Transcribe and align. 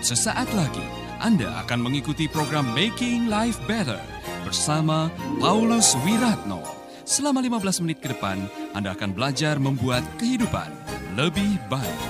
Sesaat 0.00 0.48
lagi 0.56 0.80
Anda 1.20 1.60
akan 1.60 1.84
mengikuti 1.84 2.24
program 2.24 2.72
Making 2.72 3.28
Life 3.28 3.60
Better 3.68 4.00
bersama 4.48 5.12
Paulus 5.36 5.92
Wiratno. 6.08 6.64
Selama 7.04 7.44
15 7.44 7.84
menit 7.84 8.00
ke 8.00 8.08
depan, 8.08 8.40
Anda 8.72 8.96
akan 8.96 9.12
belajar 9.12 9.60
membuat 9.60 10.00
kehidupan 10.16 10.72
lebih 11.20 11.60
baik. 11.68 12.00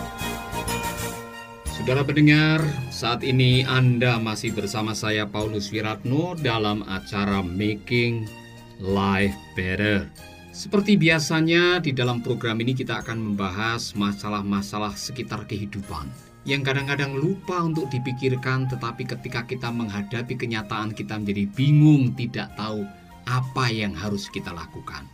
Saudara 1.66 2.06
pendengar, 2.06 2.62
saat 2.94 3.26
ini 3.26 3.66
Anda 3.66 4.22
masih 4.22 4.54
bersama 4.54 4.94
saya 4.94 5.26
Paulus 5.26 5.74
Wiratno 5.74 6.38
dalam 6.38 6.86
acara 6.86 7.42
Making 7.42 8.30
Life 8.78 9.34
Better. 9.58 10.06
Seperti 10.54 10.94
biasanya 10.94 11.82
di 11.82 11.90
dalam 11.90 12.22
program 12.22 12.54
ini 12.62 12.70
kita 12.70 13.02
akan 13.02 13.34
membahas 13.34 13.98
masalah-masalah 13.98 14.94
sekitar 14.94 15.42
kehidupan 15.50 16.29
yang 16.48 16.64
kadang-kadang 16.64 17.12
lupa 17.12 17.60
untuk 17.60 17.92
dipikirkan 17.92 18.64
tetapi 18.70 19.04
ketika 19.04 19.44
kita 19.44 19.68
menghadapi 19.68 20.40
kenyataan 20.40 20.96
kita 20.96 21.20
menjadi 21.20 21.44
bingung 21.52 22.16
tidak 22.16 22.48
tahu 22.56 22.88
apa 23.28 23.64
yang 23.68 23.92
harus 23.92 24.32
kita 24.32 24.50
lakukan. 24.50 25.04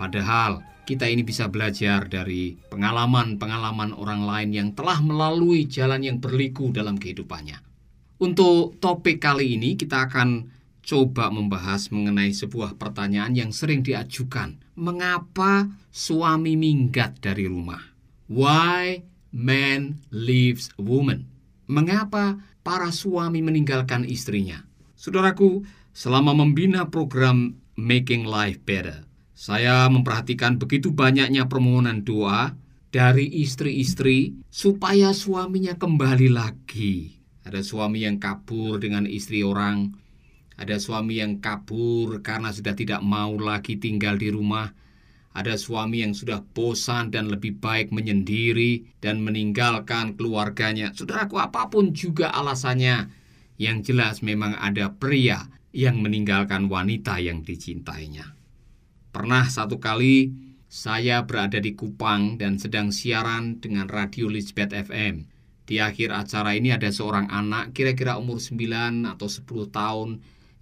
Padahal 0.00 0.64
kita 0.88 1.06
ini 1.06 1.20
bisa 1.20 1.46
belajar 1.52 2.08
dari 2.08 2.56
pengalaman-pengalaman 2.72 3.92
orang 3.92 4.24
lain 4.24 4.50
yang 4.50 4.68
telah 4.72 4.98
melalui 5.04 5.68
jalan 5.68 6.00
yang 6.00 6.16
berliku 6.18 6.72
dalam 6.72 6.96
kehidupannya. 6.96 7.60
Untuk 8.20 8.80
topik 8.80 9.20
kali 9.20 9.60
ini 9.60 9.76
kita 9.76 10.08
akan 10.08 10.48
coba 10.80 11.28
membahas 11.28 11.92
mengenai 11.92 12.32
sebuah 12.32 12.80
pertanyaan 12.80 13.36
yang 13.36 13.50
sering 13.52 13.84
diajukan. 13.84 14.56
Mengapa 14.80 15.68
suami 15.92 16.56
minggat 16.56 17.20
dari 17.20 17.44
rumah? 17.44 17.80
Why 18.26 19.09
man 19.30 20.02
leaves 20.10 20.70
woman? 20.78 21.26
Mengapa 21.70 22.38
para 22.66 22.90
suami 22.90 23.40
meninggalkan 23.40 24.06
istrinya? 24.06 24.66
Saudaraku, 24.98 25.64
selama 25.94 26.34
membina 26.34 26.90
program 26.90 27.56
Making 27.78 28.28
Life 28.28 28.60
Better, 28.66 29.06
saya 29.32 29.88
memperhatikan 29.88 30.60
begitu 30.60 30.92
banyaknya 30.92 31.48
permohonan 31.48 32.04
doa 32.04 32.52
dari 32.92 33.24
istri-istri 33.40 34.36
supaya 34.52 35.16
suaminya 35.16 35.78
kembali 35.78 36.28
lagi. 36.28 37.16
Ada 37.46 37.64
suami 37.64 38.04
yang 38.04 38.20
kabur 38.20 38.76
dengan 38.76 39.08
istri 39.08 39.40
orang, 39.40 39.96
ada 40.60 40.76
suami 40.76 41.24
yang 41.24 41.40
kabur 41.40 42.20
karena 42.20 42.52
sudah 42.52 42.76
tidak 42.76 43.00
mau 43.00 43.32
lagi 43.40 43.80
tinggal 43.80 44.20
di 44.20 44.28
rumah. 44.28 44.68
Ada 45.30 45.54
suami 45.54 46.02
yang 46.02 46.10
sudah 46.10 46.42
bosan 46.42 47.14
dan 47.14 47.30
lebih 47.30 47.62
baik 47.62 47.94
menyendiri 47.94 48.98
dan 48.98 49.22
meninggalkan 49.22 50.18
keluarganya. 50.18 50.90
Saudaraku, 50.90 51.38
apa 51.38 51.70
pun 51.70 51.94
juga 51.94 52.34
alasannya, 52.34 53.06
yang 53.60 53.86
jelas 53.86 54.26
memang 54.26 54.58
ada 54.58 54.90
pria 54.90 55.46
yang 55.70 56.02
meninggalkan 56.02 56.66
wanita 56.66 57.22
yang 57.22 57.46
dicintainya. 57.46 58.34
Pernah 59.14 59.46
satu 59.46 59.78
kali 59.78 60.34
saya 60.70 61.26
berada 61.26 61.58
di 61.58 61.74
Kupang 61.74 62.38
dan 62.38 62.58
sedang 62.58 62.94
siaran 62.94 63.58
dengan 63.58 63.90
Radio 63.90 64.30
Lisbeth 64.30 64.70
FM. 64.74 65.26
Di 65.66 65.78
akhir 65.78 66.10
acara 66.10 66.58
ini 66.58 66.74
ada 66.74 66.90
seorang 66.90 67.30
anak 67.30 67.70
kira-kira 67.74 68.18
umur 68.18 68.42
9 68.42 69.06
atau 69.06 69.26
10 69.30 69.70
tahun 69.70 70.10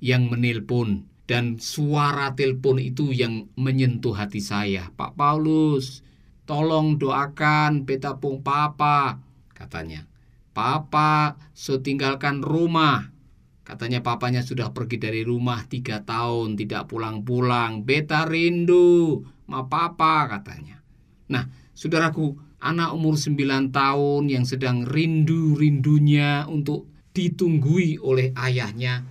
yang 0.04 0.28
menelpon 0.28 1.08
dan 1.28 1.60
suara 1.60 2.32
telepon 2.32 2.80
itu 2.80 3.12
yang 3.12 3.52
menyentuh 3.52 4.16
hati 4.16 4.40
saya. 4.40 4.88
Pak 4.96 5.12
Paulus, 5.12 6.00
tolong 6.48 6.96
doakan 6.96 7.84
beta 7.84 8.16
pung 8.16 8.40
papa, 8.40 9.20
katanya. 9.52 10.08
Papa 10.56 11.36
setinggalkan 11.52 12.40
rumah. 12.40 13.12
Katanya 13.60 14.00
papanya 14.00 14.40
sudah 14.40 14.72
pergi 14.72 14.96
dari 14.96 15.20
rumah 15.20 15.68
tiga 15.68 16.00
tahun, 16.00 16.56
tidak 16.56 16.88
pulang-pulang. 16.88 17.84
Beta 17.84 18.24
rindu, 18.24 19.20
ma 19.44 19.68
papa, 19.68 20.24
katanya. 20.32 20.80
Nah, 21.28 21.44
saudaraku, 21.76 22.40
anak 22.64 22.96
umur 22.96 23.20
9 23.20 23.68
tahun 23.68 24.32
yang 24.32 24.48
sedang 24.48 24.88
rindu-rindunya 24.88 26.48
untuk 26.48 26.88
ditunggui 27.12 28.00
oleh 28.00 28.32
ayahnya 28.40 29.04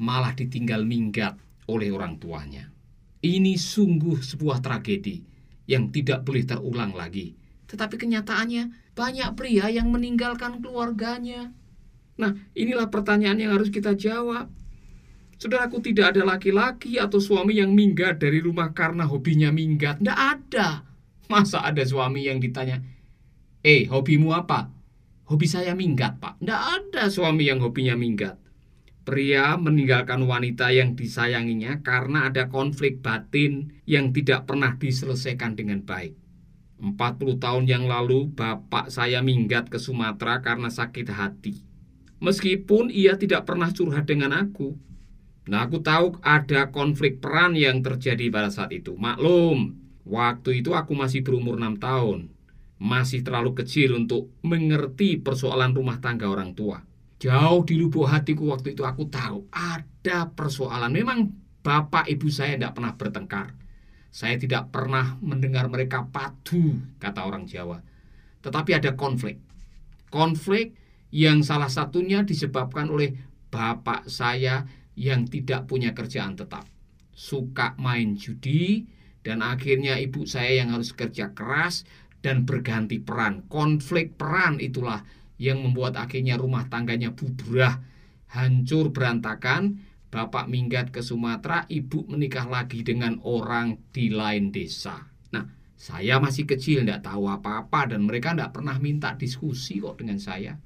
malah 0.00 0.32
ditinggal 0.32 0.88
minggat 0.88 1.36
oleh 1.68 1.92
orang 1.92 2.16
tuanya. 2.16 2.72
Ini 3.20 3.54
sungguh 3.54 4.18
sebuah 4.24 4.64
tragedi 4.64 5.20
yang 5.68 5.92
tidak 5.92 6.24
boleh 6.24 6.42
terulang 6.48 6.96
lagi. 6.96 7.36
Tetapi 7.68 8.00
kenyataannya 8.00 8.96
banyak 8.96 9.28
pria 9.36 9.68
yang 9.68 9.92
meninggalkan 9.92 10.64
keluarganya. 10.64 11.52
Nah, 12.18 12.34
inilah 12.56 12.88
pertanyaan 12.88 13.38
yang 13.38 13.52
harus 13.54 13.68
kita 13.68 13.94
jawab. 13.94 14.50
Saudaraku 15.38 15.78
tidak 15.78 16.16
ada 16.16 16.26
laki-laki 16.26 16.98
atau 16.98 17.22
suami 17.22 17.62
yang 17.62 17.70
minggat 17.70 18.18
dari 18.18 18.42
rumah 18.42 18.74
karena 18.74 19.06
hobinya 19.06 19.54
minggat. 19.54 20.02
Tidak 20.02 20.18
ada. 20.18 20.82
Masa 21.30 21.62
ada 21.62 21.84
suami 21.84 22.26
yang 22.26 22.42
ditanya, 22.42 22.82
Eh, 23.62 23.90
hobimu 23.90 24.32
apa? 24.32 24.70
Hobi 25.28 25.44
saya 25.44 25.76
minggat, 25.76 26.16
Pak. 26.22 26.40
Tidak 26.40 26.62
ada 26.78 27.02
suami 27.12 27.44
yang 27.44 27.60
hobinya 27.60 27.92
minggat. 27.98 28.40
Pria 29.08 29.56
meninggalkan 29.56 30.28
wanita 30.28 30.68
yang 30.68 30.92
disayanginya 30.92 31.80
karena 31.80 32.28
ada 32.28 32.52
konflik 32.52 33.00
batin 33.00 33.72
yang 33.88 34.12
tidak 34.12 34.44
pernah 34.44 34.76
diselesaikan 34.76 35.56
dengan 35.56 35.80
baik. 35.80 36.12
40 36.76 37.40
tahun 37.40 37.64
yang 37.64 37.88
lalu 37.88 38.28
bapak 38.36 38.92
saya 38.92 39.24
minggat 39.24 39.72
ke 39.72 39.80
Sumatera 39.80 40.44
karena 40.44 40.68
sakit 40.68 41.08
hati. 41.08 41.56
Meskipun 42.20 42.92
ia 42.92 43.16
tidak 43.16 43.48
pernah 43.48 43.72
curhat 43.72 44.04
dengan 44.04 44.36
aku. 44.36 44.76
Nah 45.48 45.64
aku 45.64 45.80
tahu 45.80 46.20
ada 46.20 46.68
konflik 46.68 47.24
peran 47.24 47.56
yang 47.56 47.80
terjadi 47.80 48.28
pada 48.28 48.52
saat 48.52 48.76
itu. 48.76 48.92
Maklum, 48.92 49.72
waktu 50.04 50.60
itu 50.60 50.76
aku 50.76 50.92
masih 50.92 51.24
berumur 51.24 51.56
6 51.56 51.80
tahun. 51.80 52.28
Masih 52.76 53.24
terlalu 53.24 53.56
kecil 53.56 53.96
untuk 53.96 54.28
mengerti 54.44 55.16
persoalan 55.16 55.72
rumah 55.72 55.96
tangga 55.96 56.28
orang 56.28 56.52
tua. 56.52 56.84
Jauh 57.18 57.66
di 57.66 57.74
lubuk 57.74 58.06
hatiku 58.06 58.54
waktu 58.54 58.78
itu 58.78 58.86
aku 58.86 59.10
tahu 59.10 59.50
ada 59.50 60.30
persoalan. 60.30 60.94
Memang 60.94 61.34
bapak 61.66 62.06
ibu 62.06 62.30
saya 62.30 62.54
tidak 62.54 62.78
pernah 62.78 62.94
bertengkar. 62.94 63.48
Saya 64.08 64.38
tidak 64.38 64.70
pernah 64.70 65.18
mendengar 65.20 65.66
mereka 65.66 66.06
padu, 66.06 66.78
kata 67.02 67.26
orang 67.26 67.44
Jawa. 67.44 67.82
Tetapi 68.40 68.70
ada 68.78 68.94
konflik. 68.94 69.42
Konflik 70.08 70.78
yang 71.12 71.42
salah 71.42 71.68
satunya 71.68 72.22
disebabkan 72.24 72.88
oleh 72.88 73.12
bapak 73.50 74.06
saya 74.08 74.64
yang 74.94 75.26
tidak 75.26 75.66
punya 75.66 75.92
kerjaan 75.92 76.38
tetap. 76.38 76.64
Suka 77.12 77.74
main 77.82 78.14
judi 78.14 78.86
dan 79.26 79.42
akhirnya 79.42 79.98
ibu 79.98 80.22
saya 80.22 80.62
yang 80.62 80.70
harus 80.70 80.94
kerja 80.94 81.34
keras 81.34 81.82
dan 82.22 82.46
berganti 82.46 83.02
peran. 83.02 83.44
Konflik 83.50 84.14
peran 84.14 84.62
itulah 84.62 85.02
yang 85.38 85.62
membuat 85.62 85.96
akhirnya 85.96 86.34
rumah 86.34 86.66
tangganya 86.66 87.14
bubrah, 87.14 87.78
hancur 88.34 88.90
berantakan. 88.90 89.86
Bapak 90.08 90.48
minggat 90.48 90.88
ke 90.88 91.04
Sumatera, 91.04 91.68
ibu 91.68 92.08
menikah 92.08 92.48
lagi 92.48 92.80
dengan 92.80 93.20
orang 93.28 93.76
di 93.92 94.08
lain 94.08 94.48
desa. 94.48 95.04
Nah, 95.36 95.44
saya 95.76 96.16
masih 96.16 96.48
kecil, 96.48 96.80
tidak 96.80 97.04
tahu 97.04 97.28
apa-apa 97.28 97.92
dan 97.92 98.08
mereka 98.08 98.32
tidak 98.32 98.56
pernah 98.56 98.80
minta 98.80 99.12
diskusi 99.12 99.76
kok 99.84 100.00
dengan 100.00 100.16
saya. 100.16 100.56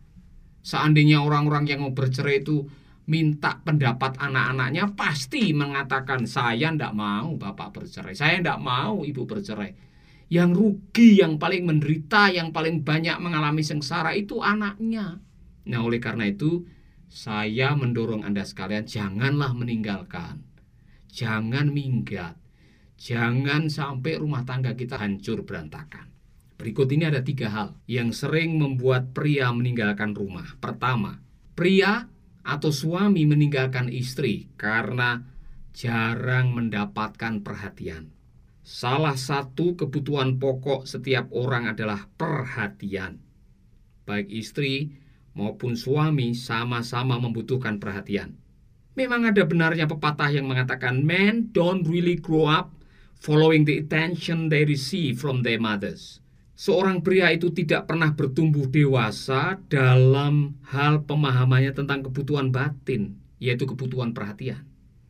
Seandainya 0.62 1.27
orang-orang 1.27 1.66
yang 1.66 1.83
mau 1.83 1.91
bercerai 1.91 2.39
itu 2.39 2.62
minta 3.10 3.59
pendapat 3.66 4.15
anak-anaknya, 4.22 4.94
pasti 4.94 5.50
mengatakan 5.50 6.22
saya 6.22 6.71
tidak 6.71 6.94
mau 6.94 7.34
bapak 7.34 7.83
bercerai, 7.83 8.15
saya 8.15 8.39
tidak 8.39 8.63
mau 8.63 9.03
ibu 9.03 9.27
bercerai 9.27 9.91
yang 10.32 10.56
rugi, 10.56 11.20
yang 11.20 11.36
paling 11.36 11.68
menderita, 11.68 12.32
yang 12.32 12.56
paling 12.56 12.80
banyak 12.80 13.20
mengalami 13.20 13.60
sengsara 13.60 14.16
itu 14.16 14.40
anaknya. 14.40 15.20
Nah, 15.68 15.80
oleh 15.84 16.00
karena 16.00 16.24
itu, 16.24 16.64
saya 17.12 17.76
mendorong 17.76 18.24
Anda 18.24 18.40
sekalian 18.40 18.88
janganlah 18.88 19.52
meninggalkan. 19.52 20.40
Jangan 21.12 21.68
minggat. 21.68 22.40
Jangan 22.96 23.68
sampai 23.68 24.16
rumah 24.16 24.48
tangga 24.48 24.72
kita 24.72 24.96
hancur 24.96 25.44
berantakan. 25.44 26.08
Berikut 26.56 26.88
ini 26.96 27.12
ada 27.12 27.20
tiga 27.20 27.52
hal 27.52 27.68
yang 27.84 28.16
sering 28.16 28.56
membuat 28.56 29.12
pria 29.12 29.52
meninggalkan 29.52 30.16
rumah. 30.16 30.56
Pertama, 30.56 31.20
pria 31.52 32.08
atau 32.40 32.72
suami 32.72 33.28
meninggalkan 33.28 33.92
istri 33.92 34.48
karena 34.56 35.20
jarang 35.76 36.56
mendapatkan 36.56 37.44
perhatian. 37.44 38.22
Salah 38.62 39.18
satu 39.18 39.74
kebutuhan 39.74 40.38
pokok 40.38 40.86
setiap 40.86 41.28
orang 41.34 41.70
adalah 41.74 42.06
perhatian. 42.14 43.18
Baik 44.06 44.30
istri 44.30 44.94
maupun 45.34 45.74
suami 45.74 46.34
sama-sama 46.34 47.18
membutuhkan 47.18 47.82
perhatian. 47.82 48.38
Memang 48.94 49.26
ada 49.26 49.42
benarnya 49.42 49.91
pepatah 49.91 50.30
yang 50.30 50.47
mengatakan 50.47 51.03
men 51.03 51.50
don't 51.50 51.82
really 51.91 52.14
grow 52.14 52.47
up 52.47 52.72
following 53.18 53.66
the 53.66 53.82
attention 53.82 54.47
they 54.47 54.62
receive 54.62 55.18
from 55.18 55.42
their 55.42 55.58
mothers. 55.58 56.22
seorang 56.62 57.03
pria 57.03 57.34
itu 57.34 57.50
tidak 57.50 57.91
pernah 57.91 58.15
bertumbuh 58.15 58.70
dewasa 58.70 59.58
dalam 59.66 60.54
hal 60.70 61.03
pemahamannya 61.03 61.74
tentang 61.74 62.06
kebutuhan 62.06 62.54
batin, 62.54 63.18
yaitu 63.42 63.66
kebutuhan 63.66 64.15
perhatian. 64.15 64.62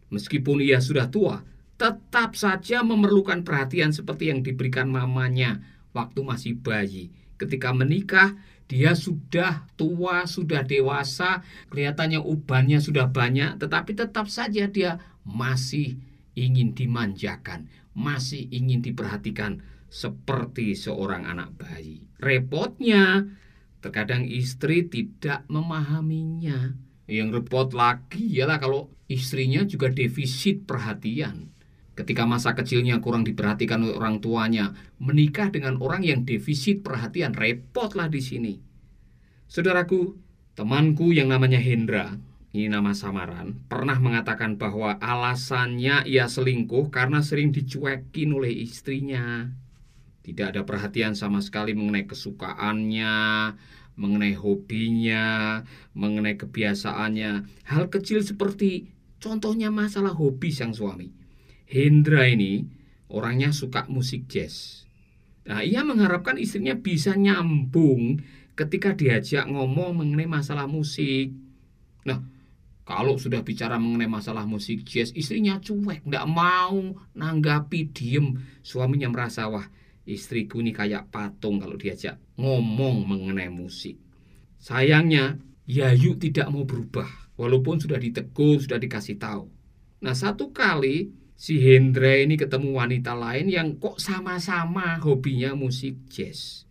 Meskipun 0.08 0.64
ia 0.64 0.81
sudah 0.81 1.12
tua, 1.12 1.44
tetap 1.82 2.38
saja 2.38 2.87
memerlukan 2.87 3.43
perhatian 3.43 3.90
seperti 3.90 4.31
yang 4.31 4.46
diberikan 4.46 4.87
mamanya 4.87 5.58
waktu 5.90 6.23
masih 6.23 6.55
bayi. 6.62 7.11
Ketika 7.34 7.75
menikah, 7.75 8.38
dia 8.70 8.94
sudah 8.94 9.67
tua, 9.75 10.31
sudah 10.31 10.62
dewasa, 10.62 11.43
kelihatannya 11.75 12.23
ubannya 12.23 12.79
sudah 12.79 13.11
banyak, 13.11 13.58
tetapi 13.58 13.99
tetap 13.99 14.31
saja 14.31 14.70
dia 14.70 15.02
masih 15.26 15.99
ingin 16.38 16.70
dimanjakan, 16.70 17.67
masih 17.99 18.46
ingin 18.55 18.79
diperhatikan 18.79 19.58
seperti 19.90 20.79
seorang 20.79 21.26
anak 21.26 21.50
bayi. 21.58 22.06
Repotnya, 22.23 23.26
terkadang 23.82 24.23
istri 24.25 24.87
tidak 24.87 25.43
memahaminya. 25.50 26.79
Yang 27.11 27.43
repot 27.43 27.75
lagi 27.76 28.25
ialah 28.38 28.56
kalau 28.62 28.88
istrinya 29.11 29.67
juga 29.69 29.93
defisit 29.93 30.64
perhatian. 30.64 31.51
Ketika 31.93 32.25
masa 32.25 32.56
kecilnya 32.56 33.05
kurang 33.05 33.29
diperhatikan 33.29 33.85
oleh 33.85 33.97
orang 34.00 34.25
tuanya, 34.25 34.73
menikah 34.97 35.53
dengan 35.53 35.77
orang 35.77 36.00
yang 36.00 36.25
defisit 36.25 36.81
perhatian, 36.81 37.37
repotlah 37.37 38.09
di 38.09 38.25
sini. 38.25 38.55
Saudaraku, 39.44 40.17
temanku 40.56 41.12
yang 41.12 41.29
namanya 41.29 41.61
Hendra, 41.61 42.17
ini 42.56 42.73
nama 42.73 42.97
samaran, 42.97 43.61
pernah 43.69 44.00
mengatakan 44.00 44.56
bahwa 44.56 44.97
alasannya 45.00 46.09
ia 46.09 46.29
selingkuh 46.29 46.89
karena 46.89 47.21
sering 47.21 47.53
dicuekin 47.53 48.33
oleh 48.33 48.53
istrinya. 48.65 49.53
Tidak 50.25 50.53
ada 50.56 50.65
perhatian 50.65 51.12
sama 51.12 51.41
sekali 51.44 51.77
mengenai 51.77 52.09
kesukaannya, 52.09 53.17
mengenai 54.00 54.33
hobinya, 54.33 55.61
mengenai 55.93 56.41
kebiasaannya. 56.41 57.33
Hal 57.69 57.93
kecil 57.93 58.25
seperti 58.25 58.89
contohnya 59.21 59.69
masalah 59.69 60.17
hobi 60.17 60.53
sang 60.53 60.73
suami. 60.73 61.21
Hendra 61.72 62.28
ini 62.28 62.69
orangnya 63.08 63.48
suka 63.48 63.88
musik 63.88 64.28
jazz. 64.28 64.84
Nah, 65.48 65.64
ia 65.64 65.80
mengharapkan 65.82 66.36
istrinya 66.36 66.76
bisa 66.76 67.16
nyambung 67.16 68.20
ketika 68.52 68.92
diajak 68.92 69.48
ngomong 69.48 70.04
mengenai 70.04 70.28
masalah 70.28 70.69
musik. 70.69 71.32
Nah, 72.04 72.20
kalau 72.84 73.16
sudah 73.16 73.40
bicara 73.40 73.80
mengenai 73.80 74.04
masalah 74.04 74.44
musik 74.44 74.84
jazz, 74.84 75.16
istrinya 75.16 75.56
cuek, 75.64 76.04
nggak 76.04 76.26
mau 76.28 76.76
nanggapi, 77.16 77.88
diem. 77.88 78.36
Suaminya 78.60 79.08
merasa, 79.08 79.48
wah 79.48 79.64
istriku 80.04 80.60
ini 80.60 80.76
kayak 80.76 81.08
patung 81.08 81.56
kalau 81.56 81.80
diajak 81.80 82.20
ngomong 82.36 83.08
mengenai 83.08 83.48
musik. 83.48 83.96
Sayangnya, 84.60 85.40
Yayu 85.64 86.20
tidak 86.20 86.52
mau 86.52 86.69
berubah, 86.69 87.08
walaupun 87.40 87.80
sudah 87.80 87.96
ditegur, 87.96 88.60
sudah 88.60 88.76
dikasih 88.76 89.16
tahu. 89.16 89.48
Nah, 90.02 90.12
satu 90.12 90.50
kali 90.50 91.21
si 91.43 91.59
Hendra 91.59 92.23
ini 92.23 92.39
ketemu 92.39 92.71
wanita 92.71 93.19
lain 93.19 93.50
yang 93.50 93.75
kok 93.83 93.99
sama-sama 93.99 95.03
hobinya 95.03 95.59
musik 95.59 96.06
jazz. 96.06 96.71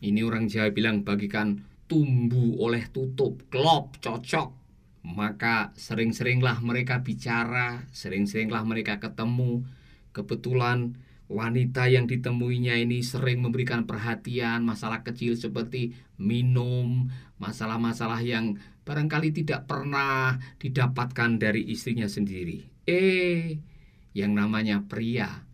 Ini 0.00 0.24
orang 0.24 0.48
Jawa 0.48 0.72
bilang 0.72 1.04
bagikan 1.04 1.60
tumbuh 1.84 2.56
oleh 2.64 2.88
tutup, 2.88 3.44
klop, 3.52 4.00
cocok. 4.00 4.56
Maka 5.04 5.76
sering-seringlah 5.76 6.64
mereka 6.64 7.04
bicara, 7.04 7.84
sering-seringlah 7.92 8.64
mereka 8.64 8.96
ketemu. 8.96 9.68
Kebetulan 10.16 10.96
Wanita 11.28 11.92
yang 11.92 12.08
ditemuinya 12.08 12.80
ini 12.80 13.04
sering 13.04 13.44
memberikan 13.44 13.84
perhatian 13.84 14.64
masalah 14.64 15.04
kecil 15.04 15.36
seperti 15.36 15.92
minum, 16.16 17.12
masalah-masalah 17.36 18.24
yang 18.24 18.56
barangkali 18.88 19.36
tidak 19.36 19.68
pernah 19.68 20.40
didapatkan 20.56 21.36
dari 21.36 21.68
istrinya 21.68 22.08
sendiri. 22.08 22.64
Eh, 22.88 23.60
yang 24.18 24.34
namanya 24.34 24.82
pria 24.82 25.46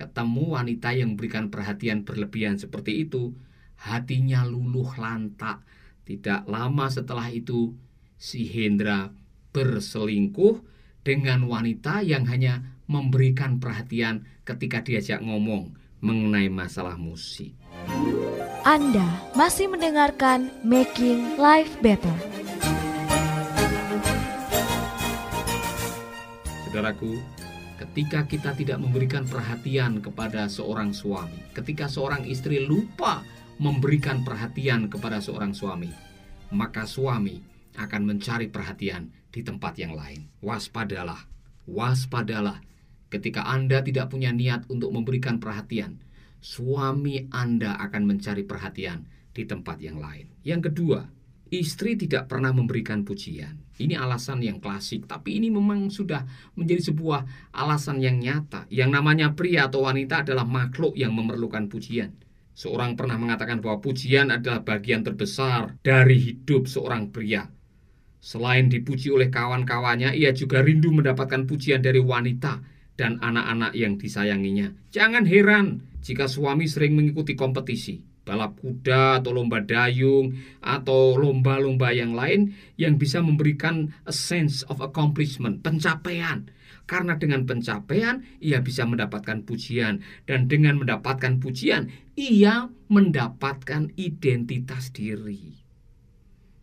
ketemu 0.00 0.56
wanita 0.56 0.96
yang 0.96 1.12
memberikan 1.12 1.52
perhatian 1.52 2.08
berlebihan 2.08 2.56
seperti 2.56 3.04
itu, 3.04 3.36
hatinya 3.76 4.48
luluh 4.48 4.88
lantak. 4.96 5.60
Tidak 6.08 6.48
lama 6.48 6.88
setelah 6.88 7.28
itu, 7.28 7.76
si 8.16 8.48
Hendra 8.48 9.12
berselingkuh 9.52 10.64
dengan 11.04 11.44
wanita 11.44 12.00
yang 12.00 12.24
hanya 12.32 12.80
memberikan 12.88 13.60
perhatian 13.60 14.24
ketika 14.48 14.80
diajak 14.80 15.20
ngomong 15.20 15.76
mengenai 16.00 16.48
masalah 16.48 16.96
musik. 16.96 17.52
Anda 18.64 19.04
masih 19.36 19.68
mendengarkan 19.68 20.48
Making 20.64 21.36
Life 21.36 21.76
Better. 21.84 22.16
Saudaraku, 26.64 27.20
ketika 27.80 28.28
kita 28.28 28.52
tidak 28.52 28.78
memberikan 28.78 29.24
perhatian 29.24 30.04
kepada 30.04 30.44
seorang 30.52 30.92
suami, 30.92 31.40
ketika 31.56 31.88
seorang 31.88 32.28
istri 32.28 32.60
lupa 32.60 33.24
memberikan 33.56 34.20
perhatian 34.20 34.92
kepada 34.92 35.24
seorang 35.24 35.56
suami, 35.56 35.88
maka 36.52 36.84
suami 36.84 37.40
akan 37.80 38.02
mencari 38.04 38.52
perhatian 38.52 39.08
di 39.32 39.40
tempat 39.40 39.80
yang 39.80 39.96
lain. 39.96 40.28
Waspadalah, 40.44 41.24
waspadalah 41.64 42.60
Ketika 43.10 43.42
Anda 43.42 43.82
tidak 43.82 44.14
punya 44.14 44.30
niat 44.30 44.70
untuk 44.70 44.94
memberikan 44.94 45.42
perhatian, 45.42 45.98
suami 46.38 47.26
Anda 47.34 47.74
akan 47.82 48.06
mencari 48.06 48.46
perhatian 48.46 49.02
di 49.34 49.42
tempat 49.42 49.82
yang 49.82 49.98
lain. 49.98 50.30
Yang 50.46 50.70
kedua, 50.70 51.10
istri 51.50 51.98
tidak 51.98 52.30
pernah 52.30 52.54
memberikan 52.54 53.02
pujian. 53.02 53.58
Ini 53.80 53.96
alasan 53.96 54.44
yang 54.44 54.60
klasik, 54.60 55.08
tapi 55.08 55.40
ini 55.40 55.48
memang 55.48 55.88
sudah 55.88 56.28
menjadi 56.52 56.92
sebuah 56.92 57.50
alasan 57.56 58.04
yang 58.04 58.20
nyata. 58.20 58.68
Yang 58.68 58.90
namanya 58.92 59.32
pria 59.32 59.72
atau 59.72 59.88
wanita 59.88 60.28
adalah 60.28 60.44
makhluk 60.44 60.94
yang 61.00 61.16
memerlukan 61.16 61.72
pujian. 61.72 62.12
Seorang 62.52 62.92
pernah 62.92 63.16
mengatakan 63.16 63.64
bahwa 63.64 63.80
pujian 63.80 64.28
adalah 64.28 64.60
bagian 64.60 65.00
terbesar 65.00 65.80
dari 65.80 66.20
hidup 66.20 66.68
seorang 66.68 67.08
pria. 67.08 67.48
Selain 68.20 68.68
dipuji 68.68 69.08
oleh 69.08 69.32
kawan-kawannya, 69.32 70.12
ia 70.12 70.36
juga 70.36 70.60
rindu 70.60 70.92
mendapatkan 70.92 71.48
pujian 71.48 71.80
dari 71.80 72.04
wanita 72.04 72.60
dan 73.00 73.16
anak-anak 73.24 73.72
yang 73.72 73.96
disayanginya. 73.96 74.76
Jangan 74.92 75.24
heran 75.24 75.88
jika 76.04 76.28
suami 76.28 76.68
sering 76.68 76.92
mengikuti 77.00 77.32
kompetisi, 77.32 78.04
balap 78.30 78.54
kuda 78.62 79.18
atau 79.18 79.34
lomba 79.34 79.58
dayung 79.58 80.38
atau 80.62 81.18
lomba-lomba 81.18 81.90
yang 81.90 82.14
lain 82.14 82.54
yang 82.78 82.94
bisa 82.94 83.18
memberikan 83.18 83.90
a 84.06 84.14
sense 84.14 84.62
of 84.70 84.78
accomplishment, 84.78 85.66
pencapaian. 85.66 86.46
Karena 86.86 87.18
dengan 87.18 87.42
pencapaian 87.42 88.22
ia 88.38 88.62
bisa 88.62 88.86
mendapatkan 88.86 89.42
pujian 89.42 90.06
dan 90.30 90.46
dengan 90.46 90.78
mendapatkan 90.78 91.42
pujian 91.42 91.90
ia 92.14 92.70
mendapatkan 92.86 93.90
identitas 93.98 94.94
diri. 94.94 95.58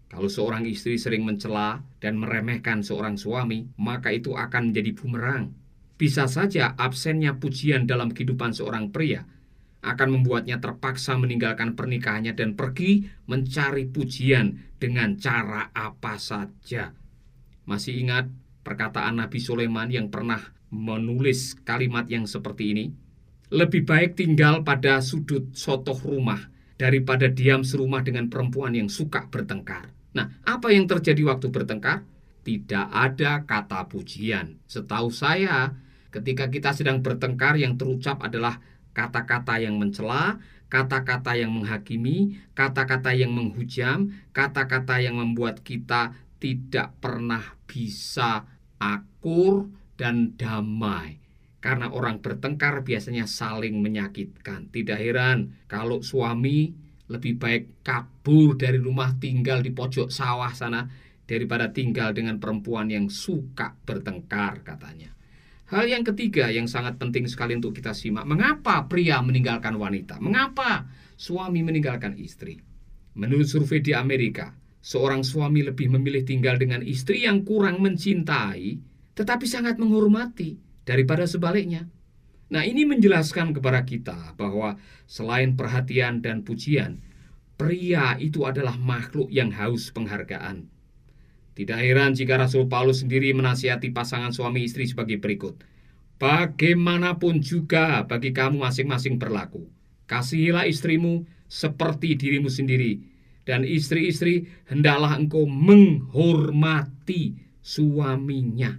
Kalau 0.07 0.31
seorang 0.31 0.63
istri 0.63 0.95
sering 0.95 1.27
mencela 1.27 1.83
dan 1.99 2.15
meremehkan 2.15 2.79
seorang 2.79 3.19
suami, 3.19 3.67
maka 3.75 4.15
itu 4.15 4.39
akan 4.39 4.71
menjadi 4.71 4.95
bumerang 4.95 5.51
bisa 5.97 6.29
saja 6.29 6.77
absennya 6.77 7.41
pujian 7.41 7.89
dalam 7.89 8.13
kehidupan 8.13 8.53
seorang 8.53 8.93
pria 8.93 9.25
akan 9.93 10.19
membuatnya 10.19 10.59
terpaksa 10.59 11.15
meninggalkan 11.15 11.75
pernikahannya 11.75 12.35
dan 12.35 12.53
pergi 12.53 13.07
mencari 13.27 13.87
pujian 13.87 14.75
dengan 14.75 15.15
cara 15.15 15.71
apa 15.71 16.19
saja. 16.19 16.91
Masih 17.67 17.99
ingat 17.99 18.27
perkataan 18.63 19.19
Nabi 19.19 19.39
Sulaiman 19.39 19.87
yang 19.87 20.11
pernah 20.11 20.39
menulis 20.71 21.55
kalimat 21.63 22.07
yang 22.11 22.27
seperti 22.27 22.75
ini? 22.75 22.85
Lebih 23.47 23.87
baik 23.87 24.19
tinggal 24.19 24.67
pada 24.67 24.99
sudut 24.99 25.55
sotoh 25.55 25.95
rumah 26.03 26.51
daripada 26.75 27.31
diam 27.31 27.63
serumah 27.63 28.03
dengan 28.03 28.27
perempuan 28.27 28.75
yang 28.75 28.91
suka 28.91 29.31
bertengkar. 29.31 29.87
Nah, 30.11 30.27
apa 30.43 30.71
yang 30.75 30.83
terjadi 30.83 31.23
waktu 31.31 31.47
bertengkar? 31.47 32.03
Tidak 32.43 32.87
ada 32.91 33.43
kata 33.43 33.87
pujian. 33.91 34.59
Setahu 34.67 35.11
saya, 35.11 35.75
Ketika 36.07 36.47
kita 36.47 36.71
sedang 36.71 37.03
bertengkar 37.03 37.59
yang 37.59 37.75
terucap 37.75 38.23
adalah 38.23 38.57
kata-kata 38.97 39.61
yang 39.61 39.77
mencela, 39.77 40.41
kata-kata 40.73 41.37
yang 41.37 41.53
menghakimi, 41.53 42.41
kata-kata 42.57 43.13
yang 43.13 43.29
menghujam, 43.29 44.09
kata-kata 44.33 44.97
yang 44.97 45.21
membuat 45.21 45.61
kita 45.61 46.17
tidak 46.41 46.97
pernah 46.97 47.45
bisa 47.69 48.49
akur 48.81 49.69
dan 49.93 50.33
damai. 50.33 51.21
Karena 51.61 51.93
orang 51.93 52.21
bertengkar 52.25 52.81
biasanya 52.81 53.29
saling 53.29 53.77
menyakitkan. 53.81 54.73
Tidak 54.73 54.97
heran 54.97 55.53
kalau 55.69 56.01
suami 56.01 56.73
lebih 57.07 57.37
baik 57.37 57.85
kabur 57.85 58.57
dari 58.57 58.77
rumah 58.81 59.13
tinggal 59.17 59.61
di 59.61 59.73
pojok 59.73 60.09
sawah 60.11 60.53
sana 60.53 60.85
daripada 61.27 61.73
tinggal 61.73 62.13
dengan 62.13 62.39
perempuan 62.39 62.87
yang 62.87 63.09
suka 63.11 63.73
bertengkar 63.83 64.63
katanya. 64.63 65.16
Hal 65.67 65.83
yang 65.83 66.07
ketiga 66.07 66.47
yang 66.47 66.63
sangat 66.63 66.95
penting 66.95 67.27
sekali 67.27 67.51
untuk 67.51 67.75
kita 67.75 67.91
simak, 67.91 68.23
mengapa 68.23 68.87
pria 68.87 69.19
meninggalkan 69.19 69.75
wanita? 69.75 70.15
Mengapa 70.23 70.87
suami 71.19 71.59
meninggalkan 71.59 72.15
istri? 72.15 72.55
Menurut 73.19 73.51
survei 73.51 73.83
di 73.83 73.91
Amerika, 73.91 74.55
seorang 74.79 75.27
suami 75.27 75.67
lebih 75.67 75.91
memilih 75.91 76.23
tinggal 76.23 76.55
dengan 76.55 76.79
istri 76.79 77.27
yang 77.27 77.43
kurang 77.43 77.83
mencintai, 77.83 78.79
tetapi 79.11 79.43
sangat 79.43 79.75
menghormati 79.75 80.55
daripada 80.87 81.27
sebaliknya. 81.27 81.83
Nah, 82.47 82.63
ini 82.63 82.87
menjelaskan 82.87 83.51
kepada 83.51 83.83
kita 83.83 84.39
bahwa 84.39 84.79
selain 85.03 85.59
perhatian 85.59 86.23
dan 86.23 86.47
pujian, 86.47 87.03
pria 87.59 88.15
itu 88.23 88.47
adalah 88.47 88.79
makhluk 88.79 89.27
yang 89.35 89.51
haus 89.51 89.91
penghargaan. 89.91 90.76
Tidak 91.57 91.73
heran 91.73 92.13
jika 92.13 92.37
Rasul 92.37 92.69
Paulus 92.69 93.01
sendiri 93.01 93.33
menasihati 93.33 93.89
pasangan 93.89 94.29
suami 94.29 94.61
istri 94.61 94.85
sebagai 94.85 95.17
berikut. 95.17 95.57
Bagaimanapun 96.21 97.41
juga 97.41 98.05
bagi 98.05 98.29
kamu 98.29 98.61
masing-masing 98.61 99.17
berlaku. 99.17 99.65
Kasihilah 100.05 100.69
istrimu 100.69 101.25
seperti 101.49 102.13
dirimu 102.13 102.53
sendiri. 102.53 103.01
Dan 103.41 103.65
istri-istri 103.65 104.45
hendaklah 104.69 105.17
engkau 105.17 105.49
menghormati 105.49 107.33
suaminya. 107.57 108.77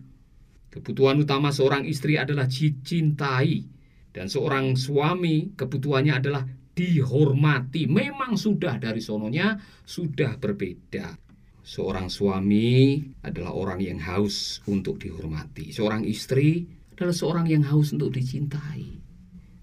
Kebutuhan 0.70 1.18
utama 1.18 1.50
seorang 1.50 1.82
istri 1.82 2.14
adalah 2.14 2.46
dicintai. 2.46 3.66
Dan 4.14 4.30
seorang 4.30 4.78
suami 4.78 5.50
kebutuhannya 5.58 6.14
adalah 6.14 6.46
dihormati. 6.78 7.90
Memang 7.90 8.38
sudah 8.38 8.78
dari 8.78 9.02
sononya 9.02 9.58
sudah 9.82 10.38
berbeda. 10.38 11.27
Seorang 11.68 12.08
suami 12.08 12.96
adalah 13.20 13.52
orang 13.52 13.84
yang 13.84 14.00
haus 14.00 14.64
untuk 14.64 14.96
dihormati. 15.04 15.68
Seorang 15.68 16.00
istri 16.08 16.64
adalah 16.96 17.12
seorang 17.12 17.44
yang 17.44 17.60
haus 17.68 17.92
untuk 17.92 18.16
dicintai. 18.16 18.88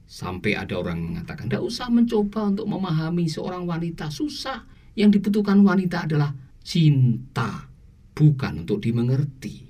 Sampai 0.06 0.54
ada 0.54 0.78
orang 0.78 1.02
mengatakan, 1.02 1.50
tidak 1.50 1.66
usah 1.66 1.90
mencoba 1.90 2.54
untuk 2.54 2.70
memahami 2.70 3.26
seorang 3.26 3.66
wanita. 3.66 4.14
Susah. 4.14 4.70
Yang 4.94 5.18
dibutuhkan 5.18 5.66
wanita 5.66 6.06
adalah 6.06 6.30
cinta, 6.62 7.66
bukan 8.14 8.62
untuk 8.62 8.86
dimengerti. 8.86 9.66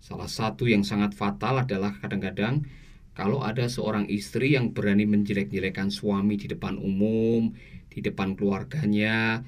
Salah 0.00 0.32
satu 0.32 0.64
yang 0.64 0.80
sangat 0.80 1.12
fatal 1.12 1.60
adalah 1.60 1.92
kadang-kadang 2.00 2.64
kalau 3.12 3.44
ada 3.44 3.68
seorang 3.68 4.08
istri 4.08 4.56
yang 4.56 4.72
berani 4.72 5.04
menjelek-jelekan 5.04 5.92
suami 5.92 6.40
di 6.40 6.48
depan 6.48 6.80
umum, 6.80 7.52
di 7.92 8.00
depan 8.00 8.32
keluarganya, 8.32 9.44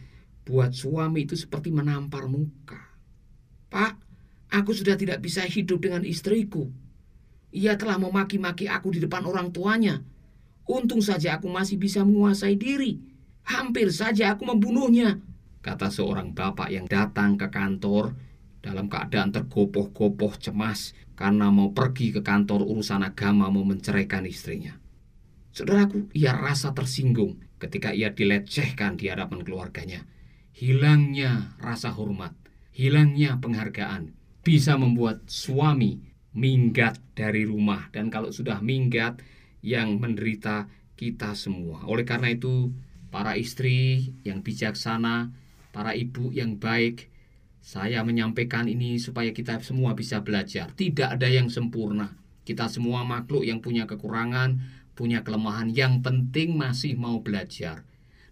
buat 0.49 0.73
suami 0.73 1.29
itu 1.29 1.37
seperti 1.37 1.69
menampar 1.69 2.25
muka. 2.25 2.81
Pak, 3.69 4.01
aku 4.49 4.73
sudah 4.73 4.97
tidak 4.97 5.21
bisa 5.21 5.45
hidup 5.45 5.85
dengan 5.85 6.01
istriku. 6.09 6.73
Ia 7.53 7.77
telah 7.77 8.01
memaki-maki 8.01 8.65
aku 8.65 8.97
di 8.97 9.05
depan 9.05 9.29
orang 9.29 9.53
tuanya. 9.53 10.01
Untung 10.65 11.05
saja 11.05 11.37
aku 11.37 11.53
masih 11.53 11.77
bisa 11.77 12.01
menguasai 12.01 12.57
diri. 12.57 12.97
Hampir 13.45 13.93
saja 13.93 14.33
aku 14.33 14.49
membunuhnya. 14.49 15.21
Kata 15.61 15.93
seorang 15.93 16.33
bapak 16.33 16.73
yang 16.73 16.89
datang 16.89 17.37
ke 17.37 17.53
kantor 17.53 18.17
dalam 18.65 18.89
keadaan 18.89 19.29
tergopoh-gopoh 19.29 20.41
cemas 20.41 20.97
karena 21.13 21.53
mau 21.53 21.77
pergi 21.77 22.09
ke 22.17 22.25
kantor 22.25 22.65
urusan 22.65 23.05
agama 23.05 23.53
mau 23.53 23.65
menceraikan 23.69 24.25
istrinya. 24.25 24.73
Saudaraku, 25.53 26.09
ia 26.17 26.33
rasa 26.33 26.73
tersinggung 26.73 27.37
ketika 27.61 27.93
ia 27.93 28.13
dilecehkan 28.13 28.97
di 28.97 29.13
hadapan 29.13 29.45
keluarganya 29.45 30.05
hilangnya 30.59 31.55
rasa 31.63 31.95
hormat, 31.95 32.35
hilangnya 32.75 33.39
penghargaan 33.39 34.11
bisa 34.43 34.75
membuat 34.75 35.23
suami 35.31 36.03
minggat 36.35 36.99
dari 37.15 37.47
rumah 37.47 37.87
dan 37.95 38.11
kalau 38.11 38.35
sudah 38.35 38.59
minggat 38.59 39.23
yang 39.63 40.03
menderita 40.03 40.67
kita 40.99 41.39
semua. 41.39 41.87
Oleh 41.87 42.03
karena 42.03 42.35
itu, 42.35 42.75
para 43.15 43.39
istri 43.39 44.11
yang 44.27 44.43
bijaksana, 44.43 45.31
para 45.71 45.95
ibu 45.95 46.35
yang 46.35 46.59
baik, 46.59 47.07
saya 47.63 48.03
menyampaikan 48.03 48.67
ini 48.67 48.99
supaya 48.99 49.31
kita 49.31 49.63
semua 49.63 49.95
bisa 49.95 50.27
belajar. 50.27 50.75
Tidak 50.75 51.07
ada 51.07 51.31
yang 51.31 51.47
sempurna. 51.55 52.19
Kita 52.43 52.67
semua 52.67 53.07
makhluk 53.07 53.47
yang 53.47 53.63
punya 53.63 53.87
kekurangan, 53.87 54.59
punya 54.99 55.23
kelemahan. 55.23 55.71
Yang 55.71 56.03
penting 56.03 56.59
masih 56.59 56.99
mau 56.99 57.23
belajar 57.23 57.87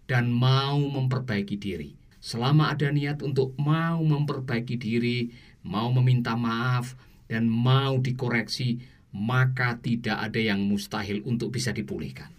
dan 0.09 0.27
mau 0.33 0.79
memperbaiki 0.79 1.55
diri. 1.55 1.96
Selama 2.17 2.73
ada 2.73 2.89
niat 2.89 3.21
untuk 3.21 3.53
mau 3.61 4.01
memperbaiki 4.01 4.75
diri, 4.75 5.29
mau 5.63 5.93
meminta 5.93 6.33
maaf, 6.33 6.97
dan 7.27 7.45
mau 7.45 7.99
dikoreksi, 7.99 8.81
maka 9.13 9.77
tidak 9.79 10.17
ada 10.17 10.39
yang 10.39 10.63
mustahil 10.65 11.21
untuk 11.27 11.53
bisa 11.53 11.71
dipulihkan. 11.71 12.31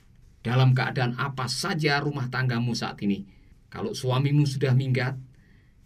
Dalam 0.42 0.73
keadaan 0.73 1.14
apa 1.20 1.47
saja 1.47 2.00
rumah 2.00 2.26
tanggamu 2.32 2.73
saat 2.73 2.99
ini, 3.04 3.26
kalau 3.68 3.92
suamimu 3.92 4.49
sudah 4.49 4.73
minggat, 4.73 5.14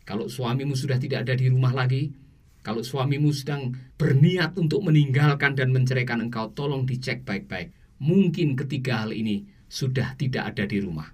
kalau 0.06 0.30
suamimu 0.30 0.74
sudah 0.78 0.98
tidak 1.02 1.26
ada 1.26 1.34
di 1.34 1.50
rumah 1.50 1.74
lagi, 1.74 2.14
kalau 2.62 2.86
suamimu 2.86 3.34
sedang 3.34 3.74
berniat 3.98 4.54
untuk 4.54 4.86
meninggalkan 4.86 5.58
dan 5.58 5.74
menceraikan 5.74 6.22
engkau, 6.22 6.54
tolong 6.54 6.86
dicek 6.86 7.26
baik-baik. 7.26 7.74
Mungkin 7.98 8.54
ketiga 8.54 9.02
hal 9.02 9.10
ini 9.10 9.46
sudah 9.66 10.14
tidak 10.14 10.54
ada 10.54 10.64
di 10.66 10.78
rumah. 10.78 11.10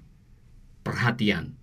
Perhatian, 0.85 1.57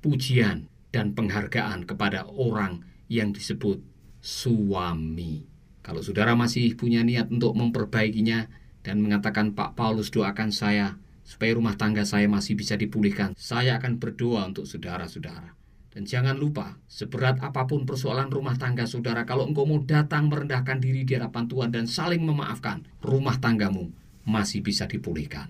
pujian, 0.00 0.68
dan 0.96 1.12
penghargaan 1.12 1.84
kepada 1.84 2.24
orang 2.24 2.80
yang 3.12 3.36
disebut 3.36 3.84
suami. 4.24 5.44
Kalau 5.84 6.00
saudara 6.02 6.34
masih 6.34 6.74
punya 6.74 7.04
niat 7.04 7.30
untuk 7.30 7.54
memperbaikinya 7.54 8.50
dan 8.82 8.98
mengatakan 9.04 9.54
Pak 9.54 9.78
Paulus 9.78 10.10
doakan 10.10 10.50
saya 10.50 10.98
supaya 11.22 11.54
rumah 11.54 11.76
tangga 11.76 12.02
saya 12.06 12.26
masih 12.26 12.56
bisa 12.58 12.74
dipulihkan, 12.78 13.34
saya 13.38 13.78
akan 13.78 13.98
berdoa 14.00 14.46
untuk 14.46 14.66
saudara-saudara. 14.66 15.54
Dan 15.96 16.04
jangan 16.04 16.36
lupa, 16.36 16.76
seberat 16.86 17.40
apa 17.40 17.64
pun 17.64 17.88
persoalan 17.88 18.28
rumah 18.28 18.54
tangga 18.60 18.84
saudara, 18.84 19.24
kalau 19.24 19.48
engkau 19.48 19.64
mau 19.64 19.80
datang 19.80 20.28
merendahkan 20.28 20.76
diri 20.76 21.08
di 21.08 21.16
hadapan 21.16 21.48
Tuhan 21.48 21.70
dan 21.72 21.84
saling 21.88 22.20
memaafkan, 22.20 22.84
rumah 23.00 23.40
tanggamu 23.40 23.90
masih 24.28 24.60
bisa 24.60 24.84
dipulihkan. 24.84 25.48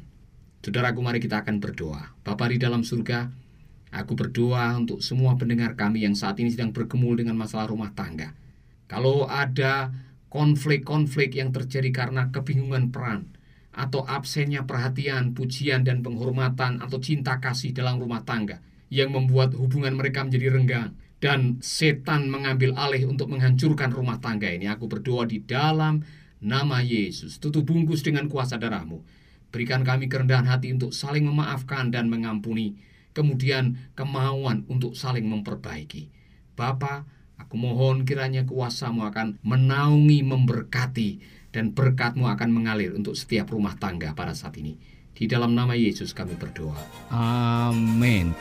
Saudaraku, 0.63 1.03
mari 1.03 1.19
kita 1.19 1.43
akan 1.43 1.59
berdoa. 1.59 2.15
Bapa 2.23 2.51
di 2.51 2.59
dalam 2.59 2.87
surga, 2.87 3.31
Aku 3.97 4.13
berdoa 4.13 4.77
untuk 4.77 5.01
semua 5.01 5.41
pendengar 5.41 5.73
kami 5.73 6.05
yang 6.05 6.13
saat 6.13 6.37
ini 6.37 6.53
sedang 6.53 6.77
bergemul 6.77 7.17
dengan 7.17 7.33
masalah 7.41 7.73
rumah 7.73 7.97
tangga. 7.97 8.37
Kalau 8.93 9.25
ada 9.25 9.89
konflik-konflik 10.29 11.41
yang 11.41 11.49
terjadi 11.49 11.89
karena 11.89 12.29
kebingungan 12.29 12.93
peran, 12.93 13.33
atau 13.77 14.05
absennya 14.09 14.65
perhatian, 14.65 15.37
pujian, 15.37 15.85
dan 15.85 16.01
penghormatan 16.01 16.81
atau 16.81 16.97
cinta 16.97 17.37
kasih 17.41 17.77
dalam 17.77 18.01
rumah 18.01 18.25
tangga 18.25 18.65
yang 18.89 19.13
membuat 19.13 19.53
hubungan 19.53 19.93
mereka 19.93 20.25
menjadi 20.25 20.49
renggang 20.49 20.91
dan 21.21 21.61
setan 21.61 22.33
mengambil 22.33 22.73
alih 22.77 23.05
untuk 23.05 23.29
menghancurkan 23.29 23.93
rumah 23.93 24.17
tangga 24.17 24.49
ini. 24.49 24.69
Aku 24.73 24.89
berdoa 24.89 25.29
di 25.29 25.45
dalam 25.45 26.01
nama 26.41 26.81
Yesus. 26.81 27.37
Tutup 27.37 27.69
bungkus 27.69 28.01
dengan 28.01 28.33
kuasa 28.33 28.57
darahmu. 28.57 29.05
Berikan 29.53 29.85
kami 29.85 30.09
kerendahan 30.09 30.49
hati 30.49 30.73
untuk 30.73 30.97
saling 30.97 31.29
memaafkan 31.29 31.93
dan 31.93 32.09
mengampuni 32.09 32.77
kemudian 33.17 33.81
kemauan 33.97 34.69
untuk 34.69 34.93
saling 34.93 35.25
memperbaiki. 35.25 36.13
Bapa, 36.53 37.09
aku 37.41 37.57
mohon 37.57 38.05
kiranya 38.05 38.45
kuasamu 38.45 39.09
akan 39.09 39.41
menaungi, 39.41 40.21
memberkati, 40.21 41.25
dan 41.57 41.73
berkatmu 41.73 42.29
akan 42.29 42.53
mengalir 42.53 42.93
untuk 42.93 43.17
setiap 43.17 43.49
rumah 43.49 43.73
tangga 43.81 44.13
pada 44.13 44.37
saat 44.37 44.61
ini. 44.61 44.77
Di 45.17 45.25
dalam 45.25 45.57
nama 45.57 45.73
Yesus 45.73 46.13
kami 46.13 46.37
berdoa. 46.37 46.77
Amin. 47.09 48.37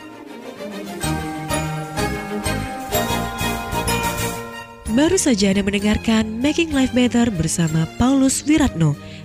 Baru 4.96 5.20
saja 5.20 5.52
Anda 5.52 5.64
mendengarkan 5.64 6.40
Making 6.40 6.72
Life 6.72 6.96
Better 6.96 7.28
bersama 7.32 7.84
Paulus 8.00 8.44
Wiratno. 8.48 8.96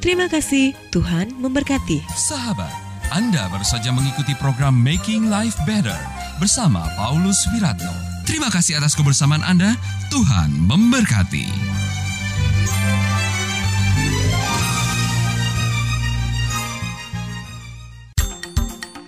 Terima 0.00 0.32
kasih, 0.32 0.72
Tuhan 0.88 1.28
memberkati. 1.36 2.00
Sahabat, 2.16 2.72
Anda 3.12 3.52
baru 3.52 3.60
saja 3.68 3.92
mengikuti 3.92 4.32
program 4.40 4.72
Making 4.72 5.28
Life 5.28 5.60
Better 5.68 6.00
bersama 6.40 6.88
Paulus 6.96 7.36
Wiratno. 7.52 7.92
Terima 8.24 8.48
kasih 8.48 8.80
atas 8.80 8.96
kebersamaan 8.96 9.44
Anda. 9.44 9.76
Tuhan 10.08 10.56
memberkati. 10.56 11.44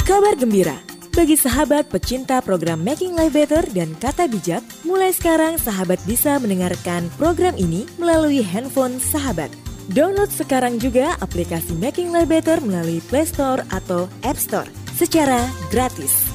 Kabar 0.05 0.37
gembira 0.37 0.77
bagi 1.17 1.41
sahabat 1.41 1.89
pecinta 1.89 2.45
program 2.45 2.85
Making 2.85 3.17
Life 3.17 3.33
Better 3.33 3.65
dan 3.73 3.97
Kata 3.97 4.29
Bijak, 4.29 4.61
mulai 4.85 5.13
sekarang 5.13 5.57
sahabat 5.57 6.05
bisa 6.05 6.37
mendengarkan 6.37 7.09
program 7.17 7.57
ini 7.57 7.89
melalui 7.97 8.45
handphone 8.45 9.01
sahabat. 9.01 9.62
Download 9.91 10.31
sekarang 10.31 10.79
juga 10.79 11.19
aplikasi 11.19 11.75
Making 11.75 12.15
Life 12.15 12.31
Better 12.31 12.63
melalui 12.63 13.03
Play 13.11 13.27
Store 13.27 13.67
atau 13.75 14.07
App 14.23 14.39
Store 14.39 14.71
secara 14.95 15.43
gratis. 15.75 16.31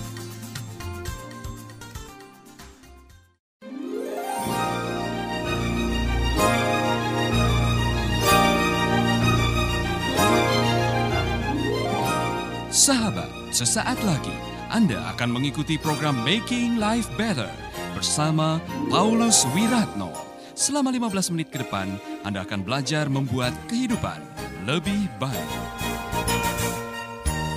Sahabat, 12.68 13.32
sesaat 13.56 14.00
lagi 14.04 14.36
Anda 14.72 15.00
akan 15.16 15.40
mengikuti 15.40 15.80
program 15.80 16.20
Making 16.28 16.84
Life 16.84 17.08
Better 17.16 17.52
bersama 17.96 18.60
Paulus 18.92 19.48
Wiratno. 19.56 20.12
Selama 20.58 20.90
15 20.92 21.34
menit 21.36 21.48
ke 21.52 21.62
depan, 21.64 22.00
Anda 22.28 22.44
akan 22.44 22.68
belajar 22.68 23.08
membuat 23.08 23.56
kehidupan 23.72 24.20
lebih 24.68 25.08
baik. 25.16 25.48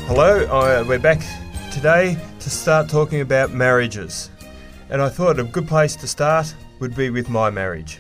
Hello, 0.07 0.47
uh, 0.47 0.87
we're 0.87 1.03
back 1.03 1.19
today 1.75 2.15
to 2.39 2.47
start 2.47 2.87
talking 2.87 3.19
about 3.19 3.51
marriages. 3.51 4.31
And 4.87 5.03
I 5.03 5.11
thought 5.11 5.43
a 5.43 5.47
good 5.51 5.67
place 5.67 5.99
to 5.99 6.07
start 6.07 6.55
would 6.79 6.95
be 6.95 7.11
with 7.11 7.27
my 7.27 7.51
marriage. 7.51 7.99